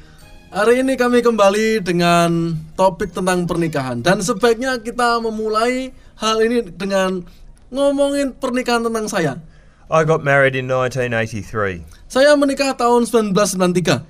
Hari 0.55 0.87
ini 0.87 0.95
kami 0.95 1.27
kembali 1.27 1.83
dengan 1.83 2.55
topik 2.79 3.11
tentang 3.11 3.51
pernikahan 3.51 3.99
dan 3.99 4.23
sebaiknya 4.23 4.79
kita 4.79 5.19
memulai 5.19 5.91
hal 6.23 6.39
ini 6.39 6.71
dengan 6.71 7.27
ngomongin 7.75 8.31
pernikahan 8.39 8.87
tentang 8.87 9.11
saya. 9.11 9.43
I 9.91 10.07
got 10.07 10.23
married 10.23 10.55
in 10.55 10.71
1983, 10.71 11.83
Saya 12.07 12.39
menikah 12.39 12.79
tahun 12.79 13.11
1993. 13.11 14.07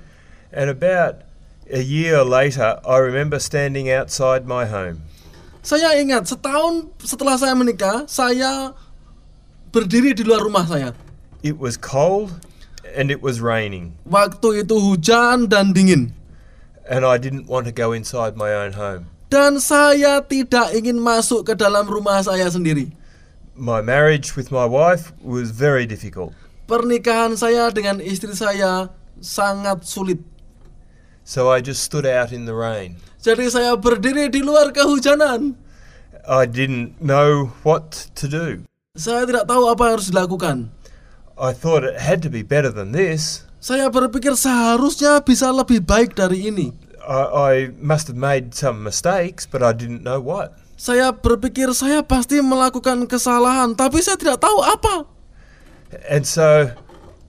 and 0.53 0.69
about 0.69 1.30
a 1.69 1.81
year 1.81 2.23
later, 2.23 2.79
I 2.81 2.97
remember 2.97 3.37
standing 3.39 3.91
outside 3.91 4.47
my 4.47 4.65
home. 4.65 5.05
Saya 5.61 5.93
ingat 6.01 6.25
setahun 6.25 6.89
setelah 7.05 7.37
saya 7.37 7.53
menikah, 7.53 8.09
saya 8.09 8.73
berdiri 9.69 10.17
di 10.17 10.25
luar 10.25 10.41
rumah 10.41 10.65
saya. 10.65 10.97
It 11.45 11.61
was 11.61 11.77
cold 11.77 12.33
and 12.97 13.13
it 13.13 13.21
was 13.21 13.37
raining, 13.41 13.93
Waktu 14.09 14.65
itu 14.65 14.77
hujan 14.81 15.49
dan 15.49 15.73
dingin. 15.73 16.17
and 16.89 17.05
I 17.05 17.15
didn't 17.21 17.45
want 17.47 17.69
to 17.69 17.73
go 17.73 17.93
inside 17.93 18.33
my 18.35 18.51
own 18.51 18.73
home. 18.73 19.07
Dan 19.31 19.61
saya 19.63 20.19
tidak 20.25 20.75
ingin 20.75 20.99
masuk 20.99 21.47
ke 21.47 21.53
dalam 21.55 21.87
rumah 21.87 22.19
saya 22.19 22.49
sendiri. 22.51 22.91
My 23.55 23.79
marriage 23.79 24.33
with 24.35 24.49
my 24.51 24.65
wife 24.67 25.13
was 25.21 25.53
very 25.53 25.85
difficult, 25.85 26.33
Pernikahan 26.65 27.35
saya 27.35 27.67
dengan 27.69 27.99
istri 28.01 28.31
saya 28.33 28.89
sangat 29.21 29.85
sulit. 29.85 30.19
So 31.31 31.47
I 31.47 31.63
just 31.63 31.87
stood 31.87 32.03
out 32.03 32.35
in 32.35 32.43
the 32.43 32.51
rain. 32.51 32.99
Jadi 33.23 33.47
saya 33.47 33.79
berdiri 33.79 34.27
di 34.27 34.43
luar 34.43 34.75
kehujanan. 34.75 35.55
I 36.27 36.43
didn't 36.43 36.99
know 36.99 37.55
what 37.63 38.11
to 38.19 38.27
do. 38.27 38.67
Saya 38.99 39.23
tidak 39.23 39.47
tahu 39.47 39.71
apa 39.71 39.81
yang 39.87 39.93
harus 39.95 40.11
dilakukan. 40.11 40.57
I 41.39 41.55
thought 41.55 41.87
it 41.87 41.95
had 41.95 42.19
to 42.27 42.29
be 42.29 42.43
better 42.43 42.67
than 42.67 42.91
this. 42.91 43.47
Saya 43.63 43.87
berpikir 43.87 44.35
seharusnya 44.35 45.23
bisa 45.23 45.47
lebih 45.55 45.79
baik 45.87 46.19
dari 46.19 46.51
ini. 46.51 46.75
I, 46.99 47.23
I 47.31 47.53
must 47.79 48.11
have 48.11 48.19
made 48.19 48.51
some 48.51 48.83
mistakes, 48.83 49.47
but 49.47 49.63
I 49.63 49.71
didn't 49.71 50.03
know 50.03 50.19
what. 50.19 50.51
Saya 50.75 51.15
berpikir 51.15 51.71
saya 51.71 52.03
pasti 52.03 52.43
melakukan 52.43 53.07
kesalahan, 53.07 53.71
tapi 53.79 54.03
saya 54.03 54.19
tidak 54.19 54.43
tahu 54.43 54.59
apa. 54.67 55.07
And 56.11 56.27
so 56.27 56.75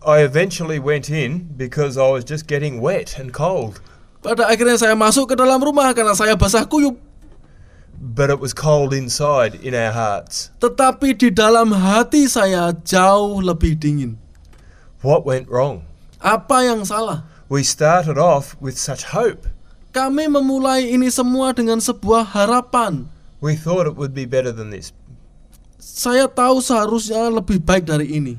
I 0.02 0.26
eventually 0.26 0.82
went 0.82 1.06
in 1.06 1.54
because 1.54 1.94
I 1.94 2.10
was 2.10 2.26
just 2.26 2.50
getting 2.50 2.82
wet 2.82 3.22
and 3.22 3.30
cold. 3.30 3.78
Pada 4.22 4.46
akhirnya 4.46 4.78
saya 4.78 4.94
masuk 4.94 5.30
ke 5.30 5.34
dalam 5.34 5.58
rumah 5.58 5.90
karena 5.90 6.14
saya 6.14 6.38
basah 6.38 6.62
kuyup. 6.62 6.94
But 8.02 8.30
it 8.30 8.38
was 8.42 8.50
cold 8.54 8.90
inside 8.94 9.58
in 9.62 9.74
our 9.74 9.90
hearts. 9.94 10.50
Tetapi 10.58 11.14
di 11.14 11.30
dalam 11.30 11.70
hati 11.74 12.26
saya 12.26 12.74
jauh 12.82 13.38
lebih 13.42 13.78
dingin. 13.78 14.18
What 15.02 15.26
went 15.26 15.46
wrong? 15.50 15.86
Apa 16.22 16.66
yang 16.66 16.86
salah? 16.86 17.26
We 17.50 17.66
started 17.66 18.18
off 18.18 18.54
with 18.62 18.78
such 18.78 19.10
hope. 19.10 19.46
Kami 19.90 20.30
memulai 20.30 20.88
ini 20.88 21.10
semua 21.10 21.50
dengan 21.52 21.82
sebuah 21.82 22.26
harapan. 22.32 23.06
We 23.42 23.58
thought 23.58 23.90
it 23.90 23.98
would 23.98 24.14
be 24.14 24.24
better 24.24 24.54
than 24.54 24.70
this, 24.70 24.94
Saya 25.82 26.30
tahu 26.30 26.62
seharusnya 26.62 27.26
lebih 27.26 27.58
baik 27.58 27.90
dari 27.90 28.06
ini. 28.06 28.38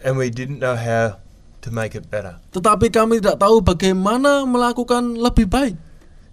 and 0.00 0.16
we 0.16 0.32
didn't 0.32 0.64
know 0.64 0.80
how 0.80 1.20
to 1.60 1.68
make 1.70 1.92
it 1.94 2.08
better. 2.08 2.36
Tetapi 2.52 2.88
kami 2.88 3.20
tidak 3.20 3.40
tahu 3.40 3.60
bagaimana 3.60 4.44
melakukan 4.44 5.16
lebih 5.16 5.46
baik. 5.46 5.74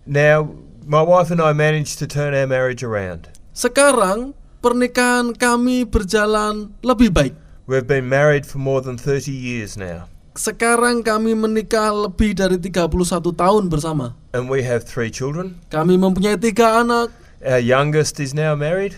Now, 0.07 0.47
my 0.87 1.03
wife 1.03 1.29
and 1.29 1.43
I 1.43 1.51
managed 1.51 1.99
to 1.99 2.07
turn 2.07 2.31
our 2.31 2.47
marriage 2.47 2.79
around. 2.81 3.27
Sekarang 3.51 4.31
pernikahan 4.59 5.35
kami 5.35 5.83
berjalan 5.83 6.71
lebih 6.79 7.11
baik. 7.11 7.33
We've 7.67 7.83
been 7.83 8.07
married 8.07 8.47
for 8.47 8.63
more 8.63 8.79
than 8.79 8.95
30 8.95 9.27
years 9.27 9.75
now, 9.75 10.07
Sekarang 10.37 11.01
kami 11.03 11.33
menikah 11.35 11.89
lebih 11.91 12.37
dari 12.37 12.55
31 12.61 13.33
tahun 13.33 13.63
bersama. 13.67 14.13
and 14.31 14.47
we 14.47 14.61
have 14.63 14.85
three 14.85 15.09
children. 15.09 15.57
Kami 15.67 15.97
mempunyai 15.97 16.37
tiga 16.37 16.79
anak. 16.79 17.09
Our 17.41 17.59
youngest 17.59 18.21
is 18.21 18.31
now 18.31 18.53
married. 18.55 18.93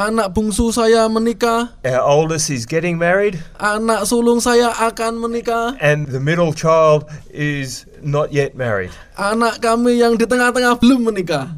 Anak 0.00 0.32
bungsu 0.32 0.72
saya 0.72 1.04
menikah. 1.12 1.76
Our 1.84 2.00
oldest 2.00 2.48
is 2.48 2.64
getting 2.64 2.96
married. 2.96 3.36
Anak 3.60 4.08
sulung 4.08 4.40
saya 4.40 4.72
akan 4.72 5.20
menikah. 5.20 5.76
And 5.76 6.08
the 6.08 6.16
middle 6.16 6.56
child 6.56 7.04
is 7.28 7.84
not 8.00 8.32
yet 8.32 8.56
married. 8.56 8.96
Anak 9.20 9.60
kami 9.60 10.00
yang 10.00 10.16
di 10.16 10.24
tengah-tengah 10.24 10.80
belum 10.80 11.12
menikah. 11.12 11.52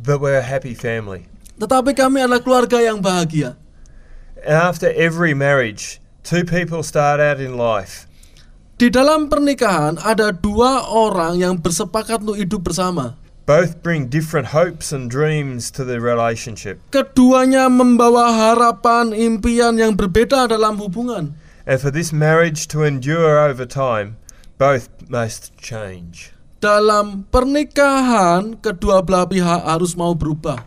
But 0.00 0.24
we're 0.24 0.40
a 0.40 0.48
happy 0.48 0.72
family. 0.72 1.28
Tetapi 1.60 1.92
kami 1.92 2.24
adalah 2.24 2.40
keluarga 2.40 2.80
yang 2.80 3.04
bahagia. 3.04 3.60
And 4.40 4.56
after 4.56 4.88
every 4.88 5.36
marriage, 5.36 6.00
two 6.24 6.48
people 6.48 6.80
start 6.80 7.20
out 7.20 7.36
in 7.36 7.60
life. 7.60 8.08
Di 8.80 8.88
dalam 8.88 9.28
pernikahan 9.28 10.00
ada 10.00 10.32
dua 10.32 10.88
orang 10.88 11.36
yang 11.36 11.60
bersepakat 11.60 12.24
untuk 12.24 12.40
hidup 12.40 12.64
bersama. 12.64 13.20
Both 13.42 13.82
bring 13.82 14.06
different 14.06 14.54
hopes 14.54 14.94
and 14.94 15.10
dreams 15.10 15.74
to 15.74 15.82
the 15.82 15.98
relationship. 15.98 16.78
Keduanya 16.94 17.66
membawa 17.66 18.30
harapan, 18.30 19.10
impian 19.10 19.82
yang 19.82 19.98
berbeda 19.98 20.46
dalam 20.46 20.78
hubungan. 20.78 21.34
And 21.66 21.82
for 21.82 21.90
this 21.90 22.14
marriage 22.14 22.70
to 22.70 22.86
endure 22.86 23.42
over 23.42 23.66
time, 23.66 24.14
both 24.62 24.86
must 25.10 25.58
change. 25.58 26.30
Dalam 26.62 27.26
pernikahan, 27.34 28.62
kedua 28.62 29.02
belah 29.02 29.26
pihak 29.26 29.66
harus 29.66 29.98
mau 29.98 30.14
berubah. 30.14 30.62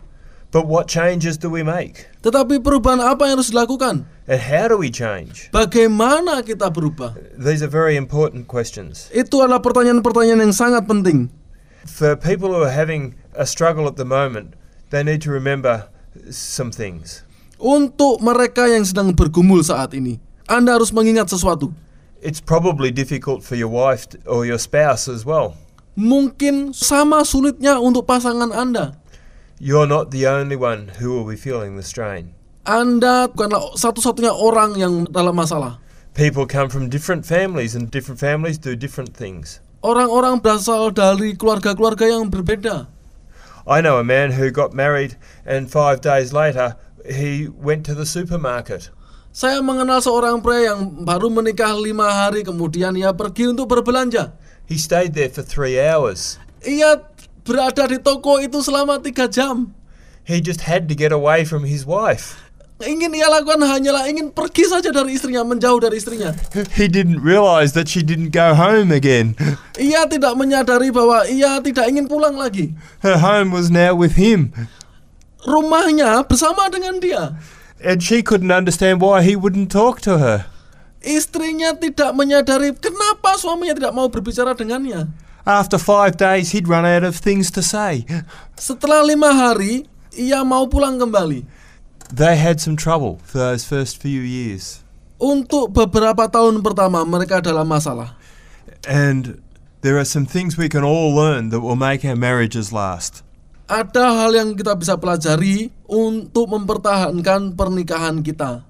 But 0.52 0.68
what 0.68 0.84
changes 0.84 1.40
do 1.40 1.48
we 1.48 1.64
make? 1.64 2.12
Tetapi 2.20 2.60
perubahan 2.60 3.00
apa 3.00 3.24
yang 3.24 3.40
harus 3.40 3.56
dilakukan? 3.56 4.04
And 4.28 4.40
how 4.44 4.68
do 4.68 4.76
we 4.76 4.92
change? 4.92 5.48
Bagaimana 5.48 6.44
kita 6.44 6.68
berubah? 6.68 7.16
These 7.40 7.64
are 7.64 7.72
very 7.72 7.96
important 7.96 8.52
questions. 8.52 9.08
Itu 9.16 9.40
adalah 9.40 9.64
pertanyaan-pertanyaan 9.64 10.44
yang 10.44 10.52
sangat 10.52 10.84
penting. 10.84 11.32
For 11.86 12.18
people 12.18 12.50
who 12.50 12.66
are 12.66 12.74
having 12.74 13.14
a 13.32 13.46
struggle 13.46 13.86
at 13.86 13.96
the 13.96 14.04
moment, 14.04 14.54
they 14.90 15.02
need 15.06 15.22
to 15.22 15.30
remember 15.30 15.88
some 16.30 16.74
things. 16.74 17.22
Untuk 17.56 18.20
mereka 18.20 18.68
yang 18.68 18.84
sedang 18.84 19.16
bergumul 19.16 19.64
saat 19.64 19.96
ini, 19.96 20.20
Anda 20.44 20.76
harus 20.76 20.92
mengingat 20.92 21.32
sesuatu. 21.32 21.72
It's 22.20 22.42
probably 22.42 22.92
difficult 22.92 23.40
for 23.46 23.56
your 23.56 23.72
wife 23.72 24.04
or 24.28 24.44
your 24.44 24.60
spouse 24.60 25.08
as 25.08 25.24
well. 25.24 25.56
Mungkin 25.96 26.76
sama 26.76 27.24
sulitnya 27.24 27.80
untuk 27.80 28.04
pasangan 28.04 28.52
Anda. 28.52 29.00
You're 29.56 29.88
not 29.88 30.12
the 30.12 30.28
only 30.28 30.56
one 30.56 30.92
who 31.00 31.16
will 31.16 31.24
be 31.24 31.40
feeling 31.40 31.80
the 31.80 31.86
strain. 31.86 32.36
Anda 32.68 33.32
bukanlah 33.32 33.78
satu-satunya 33.78 34.34
orang 34.34 34.76
yang 34.76 35.08
dalam 35.08 35.32
masalah. 35.38 35.80
People 36.12 36.44
come 36.44 36.68
from 36.68 36.92
different 36.92 37.24
families, 37.24 37.72
and 37.72 37.88
different 37.88 38.20
families 38.20 38.60
do 38.60 38.76
different 38.76 39.16
things. 39.16 39.64
Orang-orang 39.86 40.42
berasal 40.42 40.90
dari 40.90 41.38
keluarga-keluarga 41.38 42.10
yang 42.10 42.26
berbeda. 42.26 42.90
I 43.70 43.78
know 43.78 44.02
a 44.02 44.06
man 44.06 44.34
who 44.34 44.50
got 44.50 44.74
married, 44.74 45.14
and 45.46 45.70
five 45.70 46.02
days 46.02 46.34
later, 46.34 46.74
he 47.06 47.46
went 47.46 47.86
to 47.86 47.94
the 47.94 48.02
supermarket. 48.02 48.90
Saya 49.30 49.62
mengenal 49.62 50.02
seorang 50.02 50.42
pria 50.42 50.74
yang 50.74 51.06
baru 51.06 51.30
menikah 51.30 51.70
lima 51.78 52.10
hari 52.10 52.42
kemudian 52.42 52.98
ia 52.98 53.14
pergi 53.14 53.46
untuk 53.46 53.70
berbelanja. 53.70 54.34
He 54.66 54.74
stayed 54.74 55.14
there 55.14 55.30
for 55.30 55.46
three 55.46 55.78
hours. 55.78 56.42
Ia 56.66 57.06
berada 57.46 57.86
di 57.86 58.02
toko 58.02 58.42
itu 58.42 58.58
selama 58.66 58.98
tiga 58.98 59.30
jam. 59.30 59.70
He 60.26 60.42
just 60.42 60.66
had 60.66 60.90
to 60.90 60.98
get 60.98 61.14
away 61.14 61.46
from 61.46 61.62
his 61.62 61.86
wife. 61.86 62.45
Ingin 62.76 63.08
ia 63.16 63.24
lakukan 63.32 63.56
hanyalah 63.64 64.04
ingin 64.04 64.28
pergi 64.28 64.68
saja 64.68 64.92
dari 64.92 65.16
istrinya, 65.16 65.40
menjauh 65.40 65.80
dari 65.80 65.96
istrinya. 65.96 66.36
He 66.76 66.92
didn't 66.92 67.24
realize 67.24 67.72
that 67.72 67.88
she 67.88 68.04
didn't 68.04 68.36
go 68.36 68.52
home 68.52 68.92
again. 68.92 69.32
Ia 69.80 70.04
tidak 70.04 70.36
menyadari 70.36 70.92
bahwa 70.92 71.24
ia 71.24 71.56
tidak 71.64 71.88
ingin 71.88 72.04
pulang 72.04 72.36
lagi. 72.36 72.76
Her 73.00 73.16
home 73.16 73.48
was 73.48 73.72
now 73.72 73.96
with 73.96 74.20
him. 74.20 74.52
Rumahnya 75.48 76.20
bersama 76.28 76.68
dengan 76.68 77.00
dia. 77.00 77.40
And 77.80 78.04
she 78.04 78.20
couldn't 78.20 78.52
understand 78.52 79.00
why 79.00 79.24
he 79.24 79.40
wouldn't 79.40 79.72
talk 79.72 80.04
to 80.04 80.20
her. 80.20 80.44
Istrinya 81.00 81.72
tidak 81.80 82.12
menyadari 82.12 82.76
kenapa 82.76 83.40
suaminya 83.40 83.72
tidak 83.72 83.96
mau 83.96 84.12
berbicara 84.12 84.52
dengannya. 84.52 85.08
After 85.48 85.80
five 85.80 86.20
days, 86.20 86.52
he'd 86.52 86.68
run 86.68 86.84
out 86.84 87.08
of 87.08 87.16
things 87.16 87.48
to 87.56 87.64
say. 87.64 88.04
Setelah 88.60 89.00
lima 89.00 89.32
hari, 89.32 89.88
ia 90.12 90.44
mau 90.44 90.68
pulang 90.68 91.00
kembali. 91.00 91.55
They 92.12 92.38
had 92.38 92.62
some 92.62 92.78
trouble 92.78 93.18
for 93.26 93.38
those 93.42 93.66
first 93.66 93.98
few 93.98 94.22
years. 94.22 94.86
Untuk 95.18 95.74
beberapa 95.74 96.30
tahun 96.30 96.62
pertama, 96.62 97.02
mereka 97.02 97.42
dalam 97.42 97.66
masalah. 97.66 98.14
And 98.86 99.42
there 99.82 99.98
are 99.98 100.06
some 100.06 100.22
things 100.22 100.54
we 100.54 100.70
can 100.70 100.86
all 100.86 101.10
learn 101.10 101.50
that 101.50 101.64
will 101.64 101.78
make 101.78 102.06
our 102.06 102.14
marriages 102.14 102.70
last. 102.70 103.26
Ada 103.66 104.14
hal 104.14 104.30
yang 104.38 104.54
kita 104.54 104.78
bisa 104.78 104.94
pelajari 104.94 105.74
untuk 105.90 106.46
mempertahankan 106.54 107.58
pernikahan 107.58 108.22
kita. 108.22 108.62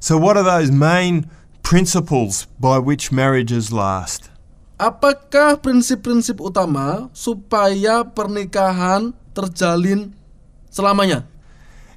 So, 0.00 0.16
what 0.16 0.40
are 0.40 0.46
those 0.46 0.72
main 0.72 1.28
principles 1.60 2.48
by 2.56 2.80
which 2.80 3.12
marriages 3.12 3.68
last? 3.68 4.32
Apakah 4.80 5.60
prinsip-prinsip 5.60 6.40
utama 6.40 7.12
supaya 7.12 8.06
pernikahan 8.06 9.12
terjalin 9.36 10.16
selamanya? 10.72 11.28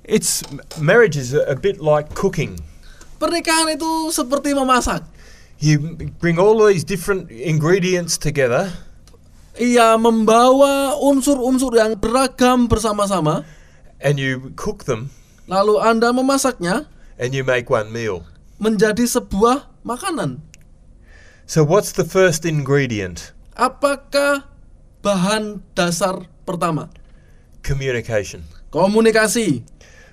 It's 0.02 0.42
marriage 0.82 1.16
is 1.16 1.34
a, 1.34 1.46
a 1.46 1.58
bit 1.58 1.78
like 1.82 2.14
cooking. 2.18 2.58
Pernikahan 3.22 3.78
itu 3.78 4.10
seperti 4.10 4.58
memasak. 4.58 5.06
You 5.62 5.98
bring 6.18 6.42
all 6.42 6.58
these 6.66 6.82
different 6.82 7.30
ingredients 7.30 8.18
together 8.18 8.74
Ia 9.60 10.00
membawa 10.00 10.96
unsur-unsur 10.96 11.76
yang 11.76 12.00
beragam 12.00 12.72
bersama-sama, 12.72 13.44
and 14.00 14.16
you 14.16 14.56
cook 14.56 14.88
them 14.88 15.12
lalu 15.44 15.76
Anda 15.76 16.16
memasaknya 16.16 16.88
and 17.20 17.36
you 17.36 17.44
make 17.44 17.68
one 17.68 17.92
meal. 17.92 18.24
menjadi 18.64 19.04
sebuah 19.04 19.68
makanan. 19.84 20.40
So, 21.50 21.68
what's 21.68 21.92
the 21.92 22.08
first 22.08 22.48
ingredient? 22.48 23.36
Apakah 23.60 24.48
bahan 25.04 25.66
dasar 25.76 26.30
pertama? 26.48 26.88
Communication. 27.60 28.48
Komunikasi. 28.72 29.68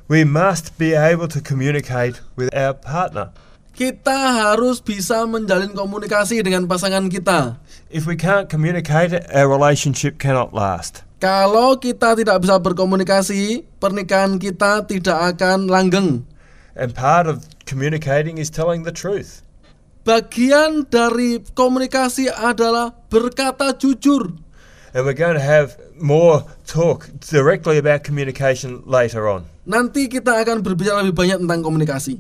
We 0.08 0.24
must 0.24 0.80
be 0.80 0.96
able 0.96 1.28
to 1.28 1.44
communicate 1.44 2.24
with 2.32 2.48
our 2.56 2.72
partner. 2.72 3.28
Kita 3.76 4.40
harus 4.40 4.80
bisa 4.80 5.28
menjalin 5.28 5.76
komunikasi 5.76 6.40
dengan 6.40 6.64
pasangan 6.64 7.12
kita. 7.12 7.60
If 7.92 8.08
we 8.08 8.16
can't 8.16 8.48
communicate, 8.48 9.12
our 9.28 9.52
relationship 9.52 10.16
cannot 10.16 10.56
last. 10.56 11.04
Kalau 11.20 11.76
kita 11.76 12.16
tidak 12.16 12.40
bisa 12.40 12.56
berkomunikasi, 12.56 13.68
pernikahan 13.76 14.40
kita 14.40 14.88
tidak 14.88 15.36
akan 15.36 15.68
langgeng. 15.68 16.24
And 16.72 16.96
part 16.96 17.28
of 17.28 17.44
communicating 17.68 18.40
is 18.40 18.48
telling 18.48 18.88
the 18.88 18.96
truth. 18.96 19.44
Bagian 20.08 20.88
dari 20.88 21.44
komunikasi 21.52 22.32
adalah 22.32 22.96
berkata 23.12 23.76
jujur. 23.76 24.40
And 24.96 25.04
we're 25.04 25.12
going 25.12 25.36
to 25.36 25.44
have 25.44 25.76
more 26.00 26.48
talk 26.64 27.12
directly 27.20 27.76
about 27.76 28.08
communication 28.08 28.80
later 28.88 29.28
on. 29.28 29.44
Nanti 29.68 30.08
kita 30.08 30.40
akan 30.40 30.64
berbicara 30.64 31.04
lebih 31.04 31.20
banyak 31.20 31.44
tentang 31.44 31.60
komunikasi. 31.60 32.16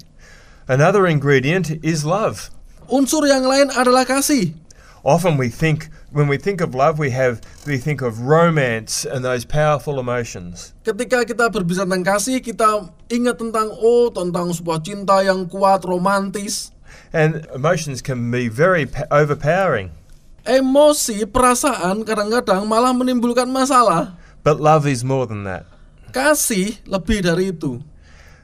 Another 0.68 1.08
ingredient 1.08 1.80
is 1.80 2.04
love. 2.04 2.52
Unsur 2.92 3.24
yang 3.24 3.48
lain 3.48 3.72
adalah 3.72 4.04
kasih. 4.04 4.52
Often 5.00 5.40
we 5.40 5.48
think 5.48 5.88
when 6.12 6.28
we 6.28 6.36
think 6.36 6.60
of 6.60 6.76
love 6.76 7.00
we 7.00 7.08
have 7.08 7.40
we 7.64 7.80
think 7.80 8.04
of 8.04 8.28
romance 8.28 9.08
and 9.08 9.24
those 9.24 9.48
powerful 9.48 9.96
emotions. 9.96 10.76
Ketika 10.84 11.24
kita 11.24 11.48
berbicara 11.48 11.88
tentang 11.88 12.04
kasih, 12.04 12.44
kita 12.44 12.92
ingat 13.08 13.40
tentang 13.40 13.72
oh 13.80 14.12
tentang 14.12 14.52
sebuah 14.52 14.84
cinta 14.84 15.24
yang 15.24 15.48
kuat, 15.48 15.88
romantis. 15.88 16.76
And 17.16 17.48
emotions 17.56 18.04
can 18.04 18.28
be 18.28 18.52
very 18.52 18.84
overpowering. 19.08 19.96
Emosi, 20.44 21.24
perasaan 21.24 22.04
kadang-kadang 22.04 22.68
malah 22.68 22.92
menimbulkan 22.92 23.48
masalah. 23.48 24.20
But 24.44 24.60
love 24.60 24.84
is 24.84 25.00
more 25.00 25.24
than 25.24 25.48
that. 25.48 25.77
Kasih 26.18 26.82
lebih 26.90 27.22
dari 27.22 27.54
itu. 27.54 27.78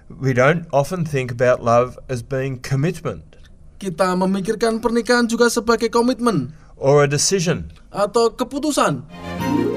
We 0.06 0.30
don't 0.30 0.62
often 0.70 1.02
think 1.02 1.34
about 1.34 1.58
love 1.58 1.98
as 2.06 2.22
being 2.22 2.62
commitment 2.62 3.34
Kita 3.82 4.14
memikirkan 4.14 4.78
pernikahan 4.78 5.26
juga 5.26 5.50
sebagai 5.50 5.90
komitmen 5.90 6.54
or 6.78 7.02
a 7.02 7.10
decision. 7.10 7.74
atau 7.90 8.30
keputusan. 8.30 9.02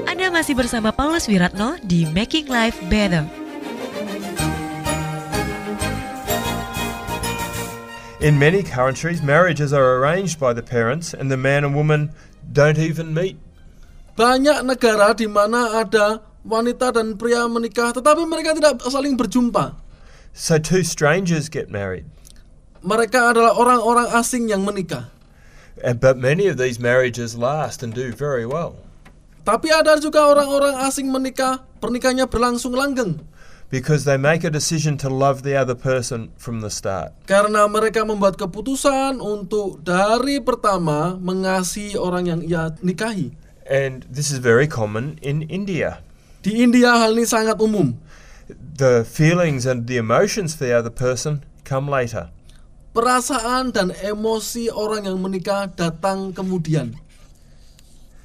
Anda 0.06 0.30
masih 0.30 0.54
bersama 0.54 0.94
Paulus 0.94 1.26
Wiratno 1.26 1.74
di 1.82 2.06
Making 2.14 2.46
Life 2.46 2.78
Better. 2.86 3.26
In 8.22 8.38
many 8.38 8.62
countries, 8.62 9.26
marriages 9.26 9.74
are 9.74 9.98
arranged 9.98 10.38
by 10.38 10.54
the 10.54 10.62
parents 10.62 11.10
and 11.10 11.34
the 11.34 11.38
man 11.38 11.66
and 11.66 11.74
woman 11.74 12.14
don't 12.46 12.78
even 12.78 13.10
meet. 13.10 13.34
Banyak 14.14 14.62
negara 14.62 15.18
di 15.18 15.26
mana 15.26 15.82
ada 15.82 16.27
wanita 16.48 16.96
dan 16.96 17.20
pria 17.20 17.44
menikah 17.44 17.92
tetapi 17.92 18.24
mereka 18.24 18.56
tidak 18.56 18.80
saling 18.88 19.14
berjumpa. 19.14 19.76
So 20.32 20.56
two 20.56 20.80
strangers 20.80 21.52
get 21.52 21.68
married. 21.68 22.08
Mereka 22.80 23.36
adalah 23.36 23.52
orang-orang 23.58 24.08
asing 24.16 24.48
yang 24.48 24.64
menikah. 24.64 25.12
And, 25.78 26.00
but 26.00 26.16
many 26.18 26.48
of 26.48 26.58
these 26.58 26.80
marriages 26.80 27.38
last 27.38 27.86
and 27.86 27.94
do 27.94 28.10
very 28.10 28.42
well 28.42 28.82
Tapi 29.46 29.70
ada 29.70 29.94
juga 30.02 30.26
orang-orang 30.26 30.74
asing 30.84 31.08
menikah, 31.08 31.64
pernikahannya 31.78 32.26
berlangsung 32.28 32.74
langgeng. 32.76 33.22
because 33.70 34.04
they 34.04 34.16
make 34.16 34.44
a 34.44 34.50
decision 34.50 34.96
to 34.96 35.08
love 35.08 35.42
the 35.42 35.56
other 35.56 35.76
person 35.76 36.32
from 36.36 36.60
the 36.60 36.72
start. 36.72 37.12
Karena 37.28 37.68
mereka 37.68 38.04
membuat 38.04 38.40
keputusan 38.40 39.20
untuk 39.20 39.84
dari 39.84 40.40
pertama 40.40 41.16
mengasihi 41.20 41.96
orang 41.96 42.24
yang 42.28 42.40
ia 42.44 42.72
nikahi. 42.80 43.36
And 43.68 44.08
this 44.08 44.32
is 44.32 44.40
very 44.40 44.64
common 44.64 45.20
in 45.20 45.44
India. 45.52 46.00
Di 46.38 46.62
India 46.62 46.94
hal 46.94 47.18
ini 47.18 47.26
sangat 47.26 47.58
umum. 47.58 47.98
The 48.78 49.02
feelings 49.02 49.66
and 49.66 49.90
the 49.90 49.98
emotions 49.98 50.54
for 50.54 50.70
the 50.70 50.74
other 50.74 50.94
person 50.94 51.42
come 51.66 51.90
later. 51.90 52.30
Perasaan 52.94 53.74
dan 53.74 53.90
emosi 53.90 54.70
orang 54.70 55.10
yang 55.10 55.18
menikah 55.18 55.66
datang 55.74 56.30
kemudian. 56.30 56.94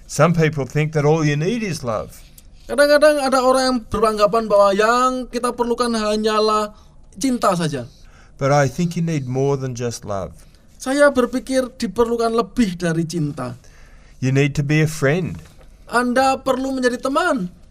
Some 0.05 0.37
people 0.37 0.69
think 0.69 0.93
that 0.93 1.09
all 1.09 1.25
you 1.25 1.33
need 1.33 1.65
is 1.65 1.81
love. 1.81 2.21
Kadang-kadang 2.69 3.17
ada 3.17 3.41
orang 3.41 3.63
yang 3.65 3.79
beranggapan 3.89 4.45
bahwa 4.45 4.69
yang 4.77 5.09
kita 5.27 5.49
perlukan 5.57 5.89
hanyalah 5.89 6.77
cinta 7.17 7.57
saja. 7.57 7.89
But 8.37 8.53
I 8.53 8.69
think 8.69 8.93
you 8.93 9.01
need 9.01 9.25
more 9.25 9.57
than 9.57 9.73
just 9.73 10.05
love. 10.05 10.37
Saya 10.77 11.09
berpikir 11.09 11.73
diperlukan 11.81 12.29
lebih 12.29 12.77
dari 12.77 13.09
cinta. 13.09 13.57
You 14.21 14.29
need 14.29 14.53
to 14.53 14.63
be 14.63 14.85
a 14.85 14.89
friend. 14.89 15.41
Anda 15.89 16.37
perlu 16.39 16.77
menjadi 16.77 17.01
teman. 17.01 17.62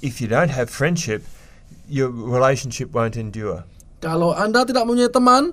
If 0.00 0.20
you 0.20 0.28
don't 0.28 0.48
have 0.48 0.72
friendship, 0.72 1.24
your 1.84 2.08
relationship 2.08 2.96
won't 2.96 3.20
endure. 3.20 3.68
Kalau 4.00 4.32
Anda 4.32 4.64
tidak 4.64 4.88
mempunyai 4.88 5.12
teman, 5.12 5.52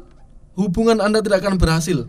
hubungan 0.55 1.03
Anda 1.03 1.19
tidak 1.19 1.43
akan 1.43 1.59
berhasil. 1.59 2.07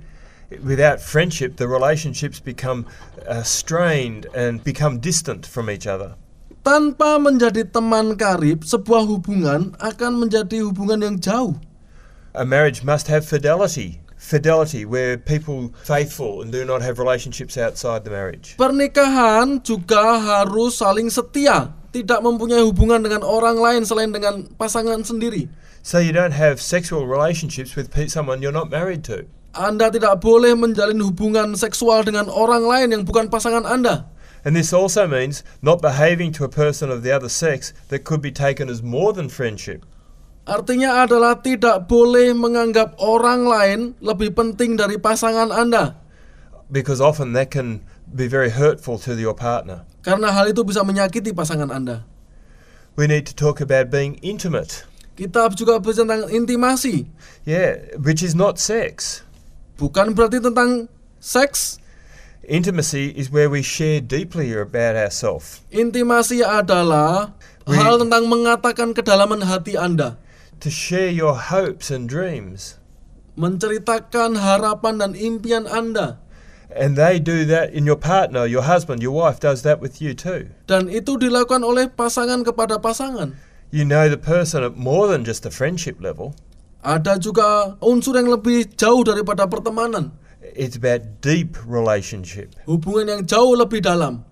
Without 0.63 1.03
friendship, 1.03 1.59
the 1.59 1.67
relationships 1.67 2.39
become 2.39 2.87
uh, 3.27 3.43
strained 3.43 4.31
and 4.33 4.63
become 4.63 5.03
distant 5.03 5.45
from 5.45 5.69
each 5.69 5.85
other. 5.85 6.15
Tanpa 6.63 7.19
menjadi 7.19 7.67
teman 7.69 8.15
karib, 8.15 8.63
sebuah 8.63 9.05
hubungan 9.05 9.75
akan 9.83 10.23
menjadi 10.23 10.63
hubungan 10.63 11.03
yang 11.05 11.17
jauh. 11.19 11.59
A 12.39 12.47
marriage 12.47 12.87
must 12.87 13.11
have 13.11 13.27
fidelity. 13.27 13.99
Fidelity, 14.29 14.85
where 14.85 15.17
people 15.17 15.73
faithful 15.89 16.45
and 16.45 16.53
do 16.53 16.61
not 16.61 16.85
have 16.85 17.01
relationships 17.01 17.57
outside 17.57 18.05
the 18.05 18.13
marriage. 18.13 18.61
Pernikahan 18.61 19.65
juga 19.65 20.21
harus 20.21 20.77
saling 20.77 21.09
setia, 21.09 21.73
tidak 21.97 22.21
mempunyai 22.21 22.61
hubungan 22.61 23.01
dengan 23.01 23.25
orang 23.25 23.57
lain 23.57 23.89
selain 23.89 24.13
dengan 24.13 24.45
pasangan 24.61 25.01
sendiri. 25.01 25.49
So 25.81 25.97
you 25.97 26.13
don't 26.13 26.37
have 26.37 26.61
sexual 26.61 27.09
relationships 27.09 27.73
with 27.73 27.89
someone 28.13 28.45
you're 28.45 28.53
not 28.53 28.69
married 28.69 29.01
to. 29.09 29.25
Anda 29.57 29.89
tidak 29.89 30.21
boleh 30.21 30.53
menjalin 30.53 31.01
hubungan 31.01 31.57
seksual 31.57 32.05
dengan 32.05 32.29
orang 32.29 32.69
lain 32.69 32.93
yang 32.93 33.03
bukan 33.09 33.33
pasangan 33.33 33.65
Anda. 33.65 34.13
And 34.45 34.53
this 34.53 34.77
also 34.77 35.09
means 35.09 35.41
not 35.65 35.81
behaving 35.81 36.37
to 36.37 36.45
a 36.45 36.53
person 36.53 36.93
of 36.93 37.01
the 37.01 37.17
other 37.17 37.33
sex 37.33 37.73
that 37.89 38.05
could 38.05 38.21
be 38.21 38.29
taken 38.31 38.69
as 38.69 38.85
more 38.85 39.17
than 39.17 39.33
friendship. 39.33 39.89
Artinya 40.49 41.05
adalah 41.05 41.45
tidak 41.45 41.93
boleh 41.93 42.33
menganggap 42.33 42.97
orang 42.97 43.45
lain 43.45 43.81
lebih 44.01 44.33
penting 44.33 44.81
dari 44.81 44.97
pasangan 44.97 45.53
Anda. 45.53 46.01
Because 46.73 47.05
often 47.05 47.37
that 47.37 47.53
can 47.53 47.85
be 48.09 48.25
very 48.25 48.49
hurtful 48.49 48.97
to 49.05 49.13
your 49.13 49.37
partner. 49.37 49.85
Karena 50.01 50.33
hal 50.33 50.49
itu 50.49 50.65
bisa 50.65 50.81
menyakiti 50.81 51.37
pasangan 51.37 51.69
Anda. 51.69 52.09
We 52.97 53.05
need 53.05 53.29
to 53.29 53.37
talk 53.37 53.61
about 53.61 53.93
being 53.93 54.17
intimate. 54.25 54.89
Kita 55.21 55.53
juga 55.53 55.77
bicara 55.85 56.09
tentang 56.09 56.33
intimasi. 56.33 57.05
Yeah, 57.45 57.93
which 58.01 58.25
is 58.25 58.33
not 58.33 58.57
sex. 58.57 59.21
Bukan 59.77 60.17
berarti 60.17 60.41
tentang 60.41 60.89
seks. 61.21 61.77
Intimacy 62.49 63.13
is 63.13 63.29
where 63.29 63.53
we 63.53 63.61
share 63.61 64.01
deeply 64.01 64.49
about 64.57 64.97
ourselves. 64.97 65.61
Intimasi 65.69 66.41
adalah 66.41 67.37
We- 67.69 67.77
hal 67.77 68.01
tentang 68.01 68.33
mengatakan 68.33 68.97
kedalaman 68.97 69.45
hati 69.45 69.77
Anda. 69.77 70.17
To 70.61 70.71
share 70.71 71.11
your 71.11 71.35
hopes 71.37 71.91
and 71.91 72.09
dreams. 72.09 72.79
menceritakan 73.39 74.35
harapan 74.43 74.99
dan 74.99 75.13
impian 75.15 75.65
Anda. 75.71 76.19
And 76.69 77.01
they 77.01 77.17
do 77.17 77.49
that 77.49 77.73
in 77.73 77.89
your 77.89 77.97
partner, 77.97 78.45
your 78.45 78.67
husband, 78.67 79.01
your 79.01 79.17
wife 79.17 79.41
does 79.41 79.65
that 79.65 79.81
with 79.81 80.05
you 80.05 80.13
too. 80.13 80.53
Dan 80.69 80.93
itu 80.93 81.17
dilakukan 81.17 81.65
oleh 81.65 81.89
pasangan 81.89 82.45
kepada 82.45 82.77
pasangan. 82.77 83.39
You 83.73 83.89
know 83.89 84.11
the 84.11 84.21
person 84.21 84.61
at 84.61 84.77
more 84.77 85.09
than 85.09 85.25
just 85.25 85.49
a 85.49 85.53
friendship 85.55 85.97
level. 86.03 86.37
Ada 86.85 87.17
juga 87.17 87.81
unsur 87.81 88.21
yang 88.21 88.29
lebih 88.29 88.69
jauh 88.77 89.01
daripada 89.01 89.49
pertemanan. 89.49 90.13
It's 90.45 90.77
about 90.77 91.25
deep 91.25 91.57
relationship. 91.65 92.53
Hubungan 92.69 93.09
yang 93.09 93.23
jauh 93.25 93.57
lebih 93.57 93.81
dalam. 93.81 94.29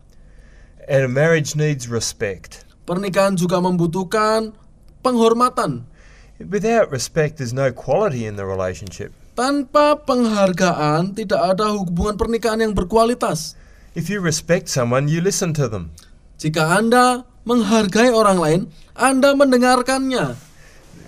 And 0.87 1.09
a 1.09 1.11
marriage 1.11 1.57
needs 1.57 1.89
respect. 1.89 2.69
Pernikahan 2.85 3.35
juga 3.35 3.59
membutuhkan 3.59 4.55
penghormatan. 5.01 5.89
Without 6.37 6.93
respect, 6.93 7.41
there's 7.41 7.57
no 7.57 7.73
quality 7.73 8.29
in 8.29 8.37
the 8.37 8.45
relationship. 8.45 9.17
Tanpa 9.37 9.97
penghargaan, 10.05 11.17
tidak 11.17 11.57
ada 11.57 11.73
hubungan 11.73 12.21
pernikahan 12.21 12.61
yang 12.61 12.73
berkualitas. 12.77 13.57
If 13.97 14.13
you 14.13 14.21
respect 14.21 14.69
someone, 14.69 15.09
you 15.09 15.25
listen 15.25 15.57
to 15.57 15.65
them. 15.65 15.97
Jika 16.37 16.77
Anda 16.77 17.25
menghargai 17.49 18.13
orang 18.13 18.37
lain, 18.37 18.61
Anda 18.93 19.33
mendengarkannya. 19.33 20.37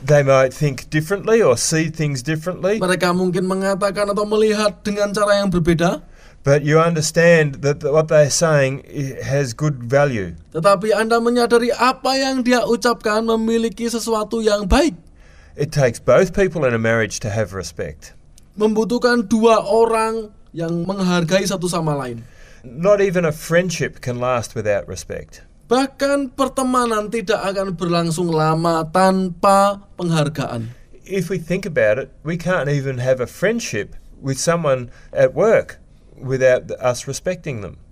They 0.01 0.25
might 0.25 0.57
think 0.57 0.88
differently 0.88 1.45
or 1.45 1.59
see 1.61 1.93
things 1.93 2.25
differently, 2.25 2.81
Mereka 2.81 3.12
mungkin 3.12 3.45
mengatakan 3.45 4.09
atau 4.09 4.25
melihat 4.25 4.81
dengan 4.81 5.12
cara 5.12 5.43
yang 5.45 5.51
berbeda, 5.53 6.01
but 6.41 6.62
you 6.64 6.79
understand 6.81 7.61
that 7.67 7.83
th- 7.85 7.91
what 7.93 8.09
they're 8.09 8.33
saying 8.33 8.87
has 9.21 9.53
good 9.53 9.85
value. 9.85 10.33
tetapi 10.55 10.95
Anda 10.95 11.19
menyadari 11.21 11.75
apa 11.75 12.14
yang 12.17 12.47
dia 12.47 12.62
ucapkan 12.64 13.27
memiliki 13.27 13.91
sesuatu 13.91 14.38
yang 14.41 14.64
baik. 14.71 14.95
It 15.59 15.75
takes 15.75 15.99
both 15.99 16.38
people 16.38 16.62
in 16.62 16.71
a 16.71 16.79
marriage 16.79 17.18
to 17.27 17.35
have 17.35 17.51
respect. 17.51 18.14
Membutuhkan 18.55 19.27
dua 19.27 19.59
orang 19.59 20.31
yang 20.55 20.87
menghargai 20.87 21.42
satu 21.42 21.66
sama 21.66 21.99
lain. 21.99 22.23
Not 22.62 23.03
even 23.03 23.27
a 23.27 23.35
friendship 23.35 23.99
can 23.99 24.23
last 24.23 24.55
without 24.55 24.87
respect. 24.87 25.42
Bahkan 25.66 26.38
pertemanan 26.38 27.11
tidak 27.11 27.42
akan 27.42 27.75
berlangsung 27.75 28.31
lama 28.31 28.87
tanpa 28.94 29.83
penghargaan. 29.99 30.71
If 31.03 31.27
we 31.27 31.42
think 31.42 31.66
about 31.66 31.99
it, 31.99 32.14
we 32.23 32.38
can't 32.38 32.71
even 32.71 33.03
have 33.03 33.18
a 33.18 33.27
friendship 33.27 33.99
with 34.23 34.38
someone 34.38 34.94
at 35.11 35.35
work 35.35 35.83
without 36.14 36.71
th- 36.71 36.79
us 36.79 37.11
respecting 37.11 37.66
them. 37.66 37.83